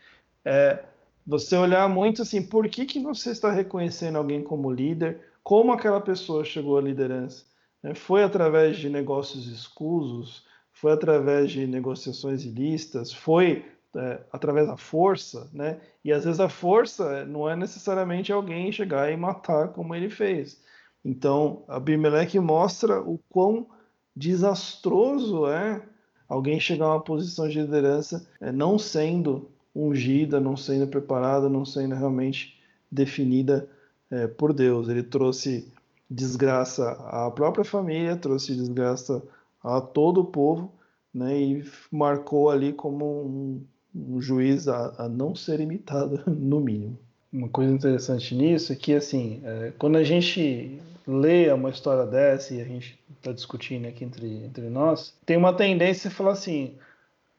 é 0.45 0.83
você 1.25 1.57
olhar 1.57 1.88
muito 1.88 2.23
assim, 2.23 2.43
por 2.43 2.69
que, 2.69 2.85
que 2.85 2.99
você 2.99 3.31
está 3.31 3.53
reconhecendo 3.53 4.17
alguém 4.17 4.43
como 4.43 4.73
líder, 4.73 5.21
como 5.43 5.73
aquela 5.73 6.01
pessoa 6.01 6.45
chegou 6.45 6.79
à 6.79 6.81
liderança. 6.81 7.45
Né? 7.83 7.95
Foi 7.95 8.23
através 8.23 8.77
de 8.77 8.88
negócios 8.88 9.47
escusos, 9.47 10.47
foi 10.73 10.92
através 10.92 11.51
de 11.51 11.66
negociações 11.66 12.45
ilícitas, 12.45 13.12
foi 13.12 13.64
é, 13.95 14.21
através 14.33 14.66
da 14.66 14.77
força, 14.77 15.51
né? 15.53 15.79
E 16.03 16.12
às 16.12 16.25
vezes 16.25 16.40
a 16.40 16.49
força 16.49 17.27
não 17.27 17.49
é 17.49 17.55
necessariamente 17.55 18.33
alguém 18.33 18.73
chegar 18.73 19.12
e 19.12 19.16
matar 19.16 19.68
como 19.68 19.95
ele 19.95 20.09
fez. 20.09 20.61
Então, 21.05 21.62
Abimeleque 21.68 22.38
mostra 22.40 23.01
o 23.01 23.18
quão 23.29 23.66
desastroso 24.14 25.47
é 25.47 25.83
alguém 26.29 26.59
chegar 26.59 26.87
a 26.87 26.95
uma 26.95 27.01
posição 27.01 27.49
de 27.49 27.61
liderança 27.61 28.27
é, 28.40 28.51
não 28.51 28.79
sendo 28.79 29.51
ungida, 29.75 30.40
não 30.40 30.57
sendo 30.57 30.87
preparada, 30.87 31.49
não 31.49 31.64
sendo 31.64 31.95
realmente 31.95 32.59
definida 32.90 33.68
é, 34.11 34.27
por 34.27 34.53
Deus. 34.53 34.88
Ele 34.88 35.03
trouxe 35.03 35.71
desgraça 36.12 36.92
à 37.09 37.31
própria 37.31 37.64
família, 37.64 38.16
trouxe 38.16 38.55
desgraça 38.55 39.22
a 39.62 39.81
todo 39.81 40.20
o 40.20 40.25
povo, 40.25 40.72
né, 41.12 41.38
e 41.38 41.64
marcou 41.90 42.51
ali 42.51 42.72
como 42.72 43.05
um, 43.05 43.64
um 43.94 44.20
juiz 44.20 44.68
a, 44.68 44.94
a, 44.98 45.09
não 45.09 45.35
ser 45.35 45.61
imitado, 45.61 46.22
no 46.31 46.61
mínimo. 46.61 46.98
Uma 47.33 47.48
coisa 47.48 47.72
interessante 47.72 48.35
nisso 48.35 48.72
é 48.72 48.77
que, 48.77 48.94
assim, 48.94 49.40
é, 49.44 49.72
quando 49.79 49.96
a 49.96 50.05
gente 50.05 50.81
lê 51.07 51.51
uma 51.51 51.70
história 51.70 52.07
dessa 52.07 52.55
e 52.55 52.61
a 52.61 52.64
gente 52.64 52.98
está 53.16 53.33
discutindo 53.33 53.87
aqui 53.87 54.05
entre, 54.05 54.44
entre 54.44 54.68
nós, 54.68 55.14
tem 55.25 55.37
uma 55.37 55.53
tendência 55.53 56.09
a 56.09 56.11
falar 56.11 56.33
assim, 56.33 56.75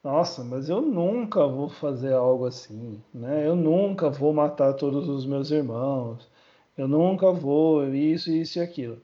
nossa, 0.02 0.42
mas 0.44 0.68
eu 0.68 0.82
nunca 0.82 1.46
vou 1.46 1.68
fazer 1.68 2.12
algo 2.12 2.44
assim, 2.44 3.00
né? 3.12 3.46
Eu 3.46 3.56
nunca 3.56 4.10
vou 4.10 4.34
matar 4.34 4.74
todos 4.74 5.08
os 5.08 5.24
meus 5.24 5.50
irmãos, 5.50 6.28
eu 6.76 6.88
nunca 6.88 7.30
vou, 7.32 7.88
isso, 7.94 8.30
isso 8.30 8.58
e 8.58 8.62
aquilo. 8.62 8.98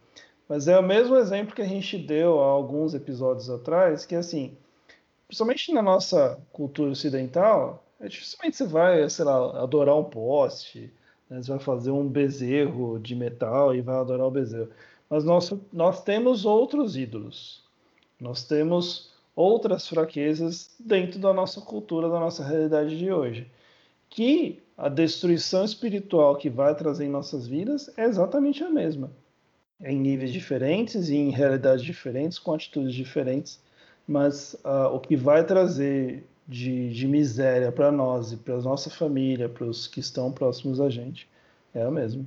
Mas 0.48 0.66
é 0.68 0.78
o 0.78 0.83
mesmo 0.83 1.16
exemplo 1.16 1.54
que 1.54 1.62
a 1.62 1.66
gente 1.66 1.96
deu 1.96 2.40
há 2.40 2.46
alguns 2.46 2.92
episódios 2.94 3.48
atrás, 3.48 4.04
que 4.04 4.14
assim, 4.16 4.56
principalmente 5.28 5.72
na 5.72 5.83
nossa 5.83 6.38
cultura 6.52 6.90
ocidental, 6.90 7.85
É, 8.00 8.09
dificilmente 8.09 8.56
você 8.56 8.66
vai, 8.66 9.11
sei 9.11 9.24
lá, 9.26 9.62
adorar 9.62 9.94
um 9.94 10.04
poste, 10.04 10.90
né? 11.28 11.42
você 11.42 11.50
vai 11.50 11.61
fazer 11.61 11.90
um 11.90 12.09
bezerro 12.09 12.98
de 12.98 13.14
metal 13.14 13.74
e 13.74 13.83
vai 13.83 13.96
adorar 13.96 14.26
o 14.26 14.30
bezerro. 14.30 14.70
Mas 15.09 15.22
nós, 15.22 15.52
nós 15.70 16.02
temos 16.02 16.46
outros 16.46 16.96
ídolos. 16.96 17.62
Nós 18.18 18.42
temos 18.42 19.12
outras 19.37 19.87
fraquezas 19.87 20.74
dentro 20.80 21.18
da 21.20 21.33
nossa 21.35 21.61
cultura, 21.61 22.09
da 22.09 22.18
nossa 22.18 22.42
realidade 22.42 22.98
de 22.98 23.12
hoje. 23.12 23.50
Que 24.09 24.62
a 24.81 24.88
destruição 24.88 25.62
espiritual 25.62 26.37
que 26.37 26.49
vai 26.49 26.75
trazer 26.75 27.05
em 27.05 27.11
nossas 27.11 27.47
vidas 27.47 27.90
é 27.99 28.05
exatamente 28.05 28.64
a 28.64 28.71
mesma. 28.71 29.12
Em 29.79 30.01
níveis 30.01 30.33
diferentes 30.33 31.11
e 31.11 31.16
em 31.16 31.29
realidades 31.29 31.85
diferentes, 31.85 32.38
com 32.38 32.55
atitudes 32.55 32.95
diferentes, 32.95 33.61
mas 34.09 34.55
uh, 34.64 34.95
o 34.95 34.99
que 34.99 35.16
vai 35.16 35.45
trazer 35.45 36.25
de, 36.49 36.90
de 36.95 37.07
miséria 37.07 37.71
para 37.71 37.93
nós 37.93 38.33
e 38.33 38.38
para 38.38 38.57
nossa 38.62 38.88
família, 38.88 39.51
para 39.51 39.66
os 39.66 39.87
que 39.87 40.01
estão 40.01 40.33
próximos 40.33 40.81
a 40.81 40.88
gente, 40.88 41.29
é 41.75 41.83
a 41.83 41.90
mesma. 41.90 42.27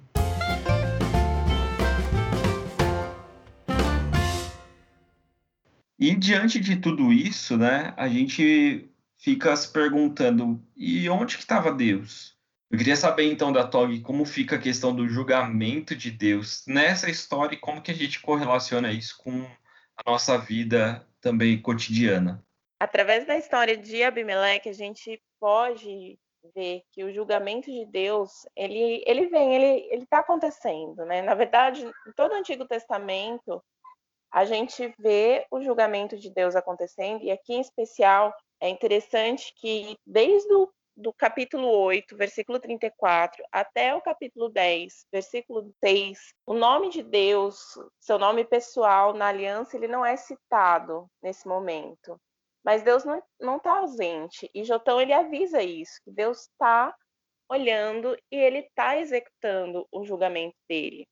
E 5.97 6.13
diante 6.13 6.59
de 6.59 6.75
tudo 6.75 7.11
isso, 7.11 7.57
né, 7.57 7.95
a 7.97 8.07
gente 8.07 8.87
fica 9.17 9.55
se 9.55 9.69
perguntando, 9.69 10.61
e 10.77 11.09
onde 11.09 11.35
que 11.35 11.41
estava 11.41 11.71
Deus? 11.71 12.32
Eu 12.73 12.79
queria 12.79 12.95
saber 12.95 13.31
então 13.31 13.53
da 13.53 13.67
Tog 13.67 14.01
como 14.01 14.25
fica 14.25 14.55
a 14.55 14.59
questão 14.59 14.95
do 14.95 15.07
julgamento 15.07 15.95
de 15.95 16.09
Deus 16.09 16.65
nessa 16.65 17.07
história 17.07 17.53
e 17.53 17.59
como 17.59 17.83
que 17.83 17.91
a 17.91 17.93
gente 17.93 18.19
correlaciona 18.19 18.91
isso 18.91 19.15
com 19.23 19.45
a 19.95 20.09
nossa 20.09 20.39
vida 20.39 21.07
também 21.21 21.61
cotidiana. 21.61 22.43
Através 22.79 23.27
da 23.27 23.37
história 23.37 23.77
de 23.77 24.01
Abimeleque, 24.01 24.69
a 24.69 24.73
gente 24.73 25.21
pode 25.39 26.17
ver 26.55 26.81
que 26.91 27.03
o 27.03 27.13
julgamento 27.13 27.69
de 27.69 27.85
Deus, 27.85 28.47
ele, 28.55 29.03
ele 29.05 29.27
vem, 29.27 29.53
ele 29.53 30.03
está 30.03 30.21
acontecendo, 30.21 31.05
né? 31.05 31.21
Na 31.21 31.35
verdade, 31.35 31.85
em 31.85 32.11
todo 32.13 32.31
o 32.31 32.35
Antigo 32.35 32.65
Testamento, 32.65 33.63
a 34.31 34.45
gente 34.45 34.91
vê 34.97 35.45
o 35.51 35.61
julgamento 35.61 36.17
de 36.17 36.31
Deus 36.31 36.55
acontecendo, 36.55 37.23
e 37.23 37.29
aqui 37.29 37.53
em 37.53 37.61
especial 37.61 38.35
é 38.59 38.67
interessante 38.67 39.53
que 39.55 39.95
desde 40.07 40.51
o 40.55 40.67
do 40.95 41.11
capítulo 41.11 41.67
8, 41.67 42.15
versículo 42.15 42.59
34, 42.59 43.43
até 43.51 43.95
o 43.95 44.01
capítulo 44.01 44.49
10, 44.49 45.07
versículo 45.11 45.73
6, 45.83 46.19
o 46.45 46.53
nome 46.53 46.89
de 46.89 47.01
Deus, 47.01 47.57
seu 47.99 48.19
nome 48.19 48.45
pessoal 48.45 49.13
na 49.13 49.27
aliança, 49.27 49.75
ele 49.75 49.87
não 49.87 50.05
é 50.05 50.15
citado 50.15 51.07
nesse 51.21 51.47
momento. 51.47 52.19
Mas 52.63 52.83
Deus 52.83 53.03
não 53.39 53.57
está 53.57 53.79
ausente. 53.79 54.49
E 54.53 54.63
Jotão, 54.63 55.01
ele 55.01 55.11
avisa 55.11 55.61
isso, 55.61 55.99
que 56.05 56.11
Deus 56.11 56.43
está 56.43 56.95
olhando 57.49 58.17
e 58.31 58.37
ele 58.37 58.59
está 58.59 58.97
executando 58.97 59.85
o 59.91 60.05
julgamento 60.05 60.55
dele. 60.67 61.05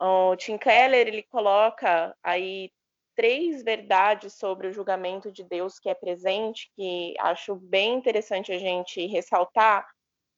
O 0.00 0.34
Tim 0.34 0.58
Keller 0.58 1.06
ele 1.06 1.22
coloca 1.24 2.16
aí 2.22 2.72
três 3.20 3.62
verdades 3.62 4.32
sobre 4.32 4.66
o 4.66 4.72
julgamento 4.72 5.30
de 5.30 5.44
Deus 5.44 5.78
que 5.78 5.90
é 5.90 5.94
presente, 5.94 6.72
que 6.74 7.12
acho 7.18 7.54
bem 7.54 7.92
interessante 7.96 8.50
a 8.50 8.58
gente 8.58 9.06
ressaltar, 9.06 9.86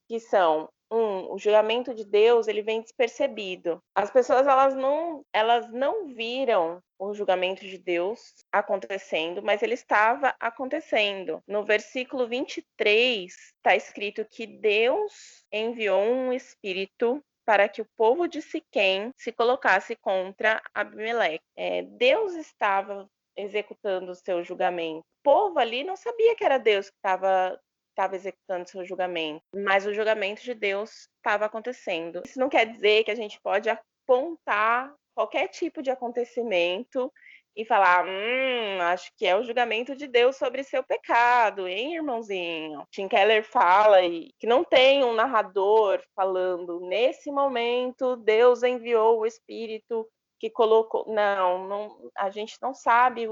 que 0.09 0.19
são 0.19 0.69
um, 0.91 1.33
o 1.33 1.39
julgamento 1.39 1.95
de 1.95 2.05
Deus 2.05 2.49
ele 2.49 2.61
vem 2.61 2.81
despercebido. 2.81 3.81
As 3.95 4.11
pessoas 4.11 4.49
elas 4.49 4.75
não 4.75 5.25
elas 5.33 5.71
não 5.71 6.09
viram 6.09 6.83
o 6.99 7.15
julgamento 7.15 7.65
de 7.65 7.79
Deus 7.79 8.45
acontecendo, 8.51 9.41
mas 9.45 9.63
ele 9.63 9.75
estava 9.75 10.35
acontecendo. 10.41 11.41
No 11.47 11.63
versículo 11.63 12.27
23 12.27 13.33
está 13.33 13.77
escrito 13.77 14.27
que 14.29 14.45
Deus 14.45 15.45
enviou 15.53 16.03
um 16.03 16.33
espírito 16.33 17.23
para 17.45 17.69
que 17.69 17.83
o 17.83 17.87
povo 17.97 18.29
de 18.29 18.41
Siquém 18.41 19.11
se 19.17 19.33
colocasse 19.33 19.97
contra 19.97 20.63
Abimeleque. 20.75 21.45
É, 21.57 21.83
Deus 21.83 22.35
estava 22.35 23.09
executando 23.37 24.13
o 24.13 24.15
seu 24.15 24.43
julgamento. 24.45 25.01
O 25.01 25.23
povo 25.23 25.59
ali 25.59 25.85
não 25.85 25.97
sabia 25.97 26.35
que 26.35 26.45
era 26.45 26.59
Deus 26.59 26.91
que 26.91 26.97
estava 26.97 27.59
estava 27.93 28.17
executando 28.17 28.69
seu 28.69 28.85
julgamento, 28.87 29.43
mas 29.55 29.85
o 29.85 29.93
julgamento 29.93 30.43
de 30.43 30.55
Deus 30.55 31.09
estava 31.19 31.45
acontecendo. 31.45 32.23
Isso 32.25 32.41
não 32.41 32.49
quer 32.49 32.65
dizer 32.65 33.05
que 33.05 33.11
a 33.11 33.15
gente 33.15 33.39
pode 33.43 33.69
apontar 33.69 34.95
qualquer 35.15 35.49
tipo 35.49 35.83
de 35.83 35.91
acontecimento 35.91 37.13
e 37.55 37.65
falar, 37.65 38.07
hum, 38.07 38.81
acho 38.81 39.11
que 39.17 39.27
é 39.27 39.37
o 39.37 39.43
julgamento 39.43 39.95
de 39.95 40.07
Deus 40.07 40.37
sobre 40.37 40.65
seu 40.65 40.83
pecado, 40.83 41.69
hein, 41.69 41.95
irmãozinho? 41.97 42.87
Tim 42.91 43.09
Keller 43.09 43.45
fala 43.45 44.03
e 44.03 44.31
que 44.39 44.47
não 44.47 44.65
tem 44.65 45.05
um 45.05 45.13
narrador 45.13 46.03
falando, 46.15 46.81
nesse 46.81 47.31
momento 47.31 48.17
Deus 48.17 48.63
enviou 48.63 49.21
o 49.21 49.27
Espírito 49.27 50.09
que 50.41 50.51
colocou. 50.51 51.05
Não, 51.07 51.69
não 51.69 52.11
a 52.17 52.31
gente 52.31 52.57
não 52.61 52.75
sabe 52.75 53.29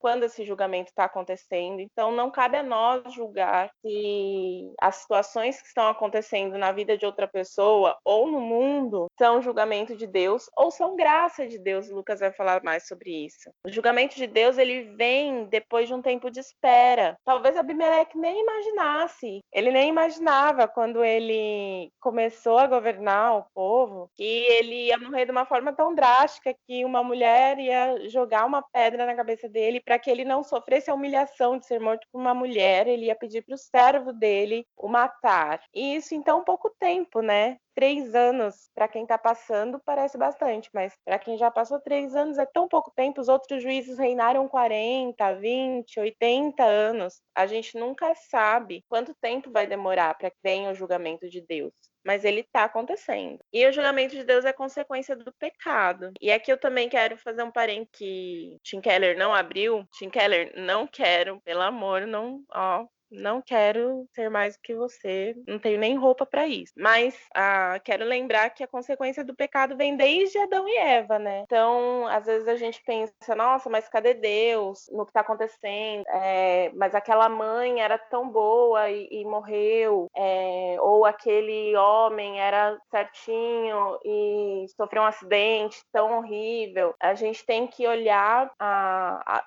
quando 0.00 0.24
esse 0.24 0.44
julgamento 0.44 0.88
está 0.88 1.04
acontecendo. 1.04 1.80
Então, 1.80 2.10
não 2.10 2.30
cabe 2.30 2.56
a 2.56 2.62
nós 2.62 3.12
julgar 3.12 3.70
se 3.82 4.72
as 4.80 4.96
situações 4.96 5.60
que 5.60 5.68
estão 5.68 5.88
acontecendo 5.88 6.58
na 6.58 6.72
vida 6.72 6.96
de 6.96 7.06
outra 7.06 7.28
pessoa 7.28 7.96
ou 8.04 8.26
no 8.26 8.40
mundo 8.40 9.06
são 9.18 9.42
julgamento 9.42 9.94
de 9.94 10.06
Deus 10.06 10.48
ou 10.56 10.70
são 10.70 10.96
graça 10.96 11.46
de 11.46 11.58
Deus. 11.58 11.90
Lucas 11.90 12.20
vai 12.20 12.32
falar 12.32 12.62
mais 12.64 12.88
sobre 12.88 13.10
isso. 13.26 13.50
O 13.64 13.70
julgamento 13.70 14.16
de 14.16 14.26
Deus 14.26 14.58
ele 14.58 14.94
vem 14.96 15.44
depois 15.44 15.86
de 15.86 15.94
um 15.94 16.02
tempo 16.02 16.30
de 16.30 16.40
espera. 16.40 17.16
Talvez 17.24 17.56
Abimeleque 17.56 18.18
nem 18.18 18.40
imaginasse. 18.40 19.40
Ele 19.52 19.70
nem 19.70 19.90
imaginava 19.90 20.66
quando 20.66 21.04
ele 21.04 21.92
começou 22.00 22.58
a 22.58 22.66
governar 22.66 23.36
o 23.36 23.44
povo 23.54 24.10
que 24.16 24.22
ele 24.22 24.86
ia 24.86 24.98
morrer 24.98 25.26
de 25.26 25.30
uma 25.30 25.44
forma 25.44 25.72
tão 25.72 25.94
drástica 25.94 26.54
que 26.66 26.84
uma 26.84 27.04
mulher 27.04 27.58
ia 27.58 28.08
jogar 28.08 28.46
uma 28.46 28.62
pedra 28.62 29.04
na 29.04 29.14
cabeça 29.14 29.48
dele 29.48 29.82
para 29.90 29.98
que 29.98 30.08
ele 30.08 30.24
não 30.24 30.44
sofresse 30.44 30.88
a 30.88 30.94
humilhação 30.94 31.58
de 31.58 31.66
ser 31.66 31.80
morto 31.80 32.06
por 32.12 32.20
uma 32.20 32.32
mulher, 32.32 32.86
ele 32.86 33.06
ia 33.06 33.16
pedir 33.16 33.42
para 33.42 33.56
o 33.56 33.58
servo 33.58 34.12
dele 34.12 34.64
o 34.76 34.86
matar. 34.86 35.60
E 35.74 35.96
isso 35.96 36.14
em 36.14 36.22
tão 36.22 36.44
pouco 36.44 36.70
tempo, 36.78 37.20
né? 37.20 37.58
Três 37.74 38.14
anos, 38.14 38.70
para 38.72 38.86
quem 38.86 39.02
está 39.02 39.18
passando, 39.18 39.80
parece 39.84 40.16
bastante, 40.16 40.70
mas 40.72 40.96
para 41.04 41.18
quem 41.18 41.36
já 41.36 41.50
passou 41.50 41.80
três 41.80 42.14
anos 42.14 42.38
é 42.38 42.46
tão 42.46 42.68
pouco 42.68 42.92
tempo. 42.94 43.20
Os 43.20 43.28
outros 43.28 43.64
juízes 43.64 43.98
reinaram 43.98 44.46
40, 44.46 45.34
20, 45.34 45.98
80 45.98 46.62
anos. 46.62 47.20
A 47.34 47.48
gente 47.48 47.76
nunca 47.76 48.14
sabe 48.14 48.84
quanto 48.88 49.12
tempo 49.20 49.50
vai 49.50 49.66
demorar 49.66 50.16
para 50.16 50.30
que 50.30 50.38
venha 50.40 50.70
o 50.70 50.74
julgamento 50.74 51.28
de 51.28 51.40
Deus 51.40 51.89
mas 52.04 52.24
ele 52.24 52.40
está 52.40 52.64
acontecendo. 52.64 53.38
E 53.52 53.66
o 53.66 53.72
julgamento 53.72 54.14
de 54.14 54.24
Deus 54.24 54.44
é 54.44 54.52
consequência 54.52 55.16
do 55.16 55.32
pecado. 55.32 56.12
E 56.20 56.30
aqui 56.30 56.52
eu 56.52 56.58
também 56.58 56.88
quero 56.88 57.16
fazer 57.16 57.42
um 57.42 57.50
parênteses 57.50 57.90
que 57.92 58.56
Tim 58.62 58.80
Keller 58.80 59.16
não 59.18 59.34
abriu. 59.34 59.86
Tim 59.98 60.10
Keller, 60.10 60.52
não 60.56 60.86
quero, 60.86 61.40
pelo 61.40 61.62
amor, 61.62 62.06
não, 62.06 62.42
ó, 62.52 62.86
não 63.10 63.42
quero 63.42 64.06
ser 64.14 64.30
mais 64.30 64.56
do 64.56 64.62
que 64.62 64.74
você, 64.74 65.34
não 65.46 65.58
tenho 65.58 65.78
nem 65.78 65.96
roupa 65.96 66.24
para 66.24 66.46
isso. 66.46 66.72
Mas 66.76 67.18
ah, 67.34 67.78
quero 67.84 68.04
lembrar 68.04 68.50
que 68.50 68.62
a 68.62 68.68
consequência 68.68 69.24
do 69.24 69.34
pecado 69.34 69.76
vem 69.76 69.96
desde 69.96 70.38
Adão 70.38 70.68
e 70.68 70.76
Eva, 70.76 71.18
né? 71.18 71.42
Então, 71.44 72.06
às 72.06 72.26
vezes 72.26 72.48
a 72.48 72.56
gente 72.56 72.82
pensa, 72.84 73.34
nossa, 73.34 73.68
mas 73.68 73.88
cadê 73.88 74.14
Deus 74.14 74.88
no 74.92 75.04
que 75.04 75.10
está 75.10 75.20
acontecendo? 75.20 76.04
É, 76.08 76.70
mas 76.74 76.94
aquela 76.94 77.28
mãe 77.28 77.80
era 77.80 77.98
tão 77.98 78.28
boa 78.28 78.88
e, 78.90 79.08
e 79.10 79.24
morreu, 79.24 80.06
é, 80.16 80.76
ou 80.80 81.04
aquele 81.04 81.76
homem 81.76 82.40
era 82.40 82.78
certinho 82.90 83.98
e 84.04 84.66
sofreu 84.76 85.02
um 85.02 85.06
acidente 85.06 85.82
tão 85.92 86.18
horrível. 86.18 86.94
A 87.00 87.14
gente 87.14 87.44
tem 87.44 87.66
que 87.66 87.86
olhar 87.86 88.50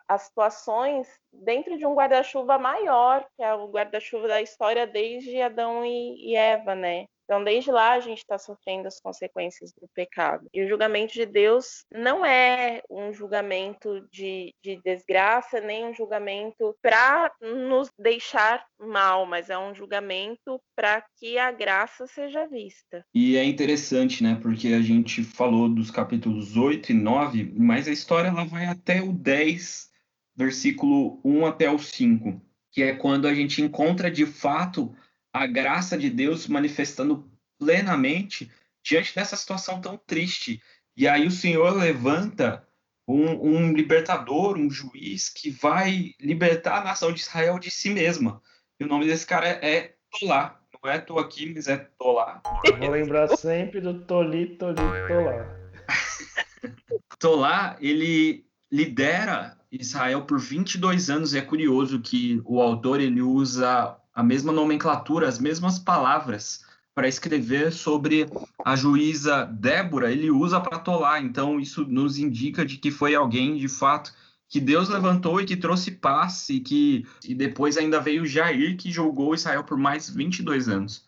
as 0.07 0.23
situações 0.23 1.07
dentro 1.33 1.77
de 1.77 1.85
um 1.85 1.93
guarda-chuva 1.93 2.57
maior, 2.57 3.25
que 3.35 3.43
é 3.43 3.53
o 3.53 3.67
guarda-chuva 3.67 4.27
da 4.27 4.41
história 4.41 4.85
desde 4.85 5.41
Adão 5.41 5.85
e, 5.85 6.35
Eva, 6.35 6.75
né? 6.75 7.05
Então, 7.25 7.43
desde 7.43 7.71
lá, 7.71 7.93
a 7.93 7.99
gente 7.99 8.19
está 8.19 8.37
sofrendo 8.37 8.87
as 8.87 8.99
consequências 8.99 9.71
do 9.71 9.87
pecado. 9.93 10.45
E 10.53 10.61
o 10.61 10.67
julgamento 10.67 11.13
de 11.13 11.25
Deus 11.25 11.85
não 11.91 12.25
é 12.25 12.81
um 12.89 13.13
julgamento 13.13 14.05
de, 14.11 14.53
de 14.61 14.79
desgraça, 14.83 15.61
nem 15.61 15.85
um 15.85 15.93
julgamento 15.93 16.75
para 16.81 17.31
nos 17.41 17.89
deixar 17.97 18.65
mal, 18.77 19.25
mas 19.25 19.49
é 19.49 19.57
um 19.57 19.73
julgamento 19.73 20.59
para 20.75 21.03
que 21.17 21.37
a 21.37 21.49
graça 21.51 22.05
seja 22.07 22.45
vista. 22.45 23.05
E 23.13 23.37
é 23.37 23.43
interessante, 23.45 24.21
né? 24.21 24.37
Porque 24.41 24.67
a 24.69 24.81
gente 24.81 25.23
falou 25.23 25.69
dos 25.69 25.89
capítulos 25.89 26.57
8 26.57 26.91
e 26.91 26.95
9, 26.95 27.53
mas 27.57 27.87
a 27.87 27.91
história 27.91 28.27
ela 28.27 28.43
vai 28.43 28.65
até 28.65 29.01
o 29.01 29.13
10 29.13 29.92
versículo 30.35 31.19
1 31.23 31.45
até 31.45 31.69
o 31.69 31.77
5, 31.77 32.41
que 32.71 32.83
é 32.83 32.93
quando 32.93 33.27
a 33.27 33.33
gente 33.33 33.61
encontra 33.61 34.09
de 34.09 34.25
fato 34.25 34.95
a 35.31 35.45
graça 35.45 35.97
de 35.97 36.09
Deus 36.09 36.47
manifestando 36.47 37.29
plenamente 37.57 38.51
diante 38.83 39.15
dessa 39.15 39.35
situação 39.35 39.79
tão 39.81 39.97
triste. 39.97 40.61
E 40.95 41.07
aí 41.07 41.25
o 41.25 41.31
Senhor 41.31 41.75
levanta 41.75 42.67
um, 43.07 43.31
um, 43.31 43.73
libertador, 43.73 44.57
um 44.57 44.69
juiz 44.69 45.29
que 45.29 45.49
vai 45.49 46.11
libertar 46.19 46.81
a 46.81 46.83
nação 46.83 47.11
de 47.11 47.21
Israel 47.21 47.59
de 47.59 47.71
si 47.71 47.89
mesma. 47.89 48.41
E 48.79 48.83
o 48.83 48.87
nome 48.87 49.05
desse 49.05 49.25
cara 49.25 49.47
é 49.47 49.95
Tolá. 50.19 50.59
Não 50.83 50.91
é 50.91 50.99
tô 50.99 51.17
aqui, 51.17 51.53
mas 51.53 51.67
é 51.67 51.77
Tolá. 51.97 52.41
Eu 52.65 52.77
vou 52.77 52.89
lembrar 52.89 53.27
sempre 53.29 53.79
do 53.81 54.05
Toli, 54.05 54.57
Toli, 54.57 54.75
Tolá. 54.75 55.59
Tolá, 57.19 57.77
ele 57.79 58.45
lidera 58.73 59.55
Israel 59.71 60.23
por 60.23 60.39
22 60.39 61.11
anos. 61.11 61.33
E 61.33 61.37
é 61.37 61.41
curioso 61.41 61.99
que 61.99 62.41
o 62.43 62.59
autor 62.59 62.99
ele 62.99 63.21
usa 63.21 63.95
a 64.15 64.23
mesma 64.23 64.51
nomenclatura, 64.51 65.27
as 65.27 65.37
mesmas 65.37 65.77
palavras 65.77 66.65
para 66.95 67.07
escrever 67.07 67.71
sobre 67.71 68.27
a 68.63 68.75
juíza 68.75 69.45
Débora, 69.45 70.11
ele 70.11 70.29
usa 70.29 70.59
para 70.59 70.79
tolar. 70.79 71.23
Então, 71.23 71.59
isso 71.59 71.85
nos 71.85 72.17
indica 72.17 72.65
de 72.65 72.77
que 72.77 72.91
foi 72.91 73.15
alguém, 73.15 73.57
de 73.57 73.67
fato, 73.67 74.13
que 74.47 74.59
Deus 74.59 74.89
levantou 74.89 75.41
e 75.41 75.45
que 75.45 75.57
trouxe 75.57 75.91
paz, 75.91 76.49
e 76.49 76.59
que 76.59 77.05
e 77.23 77.33
depois 77.33 77.77
ainda 77.77 77.99
veio 77.99 78.25
Jair, 78.25 78.77
que 78.77 78.91
julgou 78.91 79.33
Israel 79.33 79.63
por 79.63 79.77
mais 79.77 80.09
22 80.09 80.69
anos. 80.69 81.05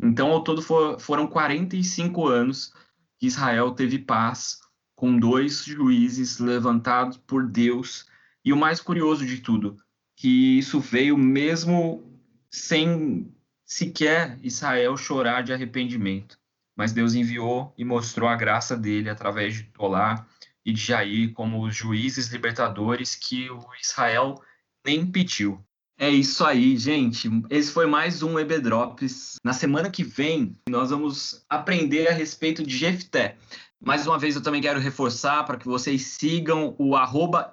Então, 0.00 0.30
ao 0.30 0.42
todo, 0.42 0.60
for, 0.60 0.98
foram 1.00 1.26
45 1.26 2.26
anos 2.26 2.72
que 3.18 3.26
Israel 3.26 3.72
teve 3.72 3.98
paz, 3.98 4.60
com 4.98 5.16
dois 5.16 5.62
juízes 5.62 6.40
levantados 6.40 7.16
por 7.18 7.46
Deus. 7.46 8.04
E 8.44 8.52
o 8.52 8.56
mais 8.56 8.80
curioso 8.80 9.24
de 9.24 9.38
tudo, 9.38 9.76
que 10.16 10.58
isso 10.58 10.80
veio 10.80 11.16
mesmo 11.16 12.20
sem 12.50 13.32
sequer 13.64 14.36
Israel 14.42 14.96
chorar 14.96 15.42
de 15.42 15.52
arrependimento. 15.52 16.36
Mas 16.76 16.92
Deus 16.92 17.14
enviou 17.14 17.72
e 17.78 17.84
mostrou 17.84 18.28
a 18.28 18.34
graça 18.34 18.76
dele 18.76 19.08
através 19.08 19.54
de 19.54 19.62
Tolá 19.64 20.26
e 20.64 20.72
de 20.72 20.80
Jair 20.80 21.32
como 21.32 21.64
os 21.64 21.76
juízes 21.76 22.26
libertadores 22.32 23.14
que 23.14 23.48
o 23.50 23.64
Israel 23.80 24.42
nem 24.84 25.06
pediu. 25.06 25.64
É 26.00 26.08
isso 26.08 26.44
aí, 26.44 26.76
gente. 26.76 27.28
Esse 27.50 27.72
foi 27.72 27.84
mais 27.84 28.22
um 28.22 28.38
EB 28.38 28.60
Drops. 28.60 29.34
Na 29.42 29.52
semana 29.52 29.90
que 29.90 30.04
vem, 30.04 30.56
nós 30.70 30.90
vamos 30.90 31.44
aprender 31.50 32.06
a 32.06 32.12
respeito 32.12 32.62
de 32.62 32.76
Jefté. 32.76 33.36
Mais 33.80 34.06
uma 34.06 34.16
vez, 34.16 34.36
eu 34.36 34.42
também 34.42 34.62
quero 34.62 34.78
reforçar 34.78 35.44
para 35.44 35.56
que 35.56 35.66
vocês 35.66 36.02
sigam 36.02 36.76
o 36.78 36.94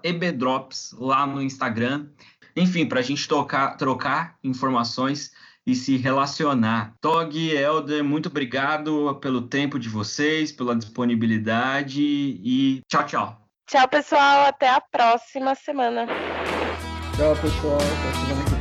EBDrops 0.03 0.95
lá 0.99 1.25
no 1.25 1.41
Instagram. 1.41 2.05
Enfim, 2.55 2.85
para 2.85 2.99
a 2.99 3.03
gente 3.03 3.27
tocar, 3.27 3.77
trocar 3.77 4.35
informações 4.43 5.31
e 5.65 5.73
se 5.73 5.97
relacionar. 5.97 6.93
Tog, 7.01 7.35
Elder, 7.35 8.03
muito 8.03 8.29
obrigado 8.29 9.15
pelo 9.15 9.41
tempo 9.41 9.79
de 9.79 9.89
vocês, 9.89 10.51
pela 10.51 10.75
disponibilidade 10.75 12.01
e 12.01 12.81
tchau, 12.87 13.05
tchau. 13.05 13.41
Tchau, 13.67 13.87
pessoal. 13.87 14.45
Até 14.45 14.69
a 14.69 14.79
próxima 14.79 15.55
semana. 15.55 16.05
Tchau, 17.15 17.33
pessoal. 17.37 17.77
Até 17.77 18.11
semana 18.19 18.43
que. 18.43 18.54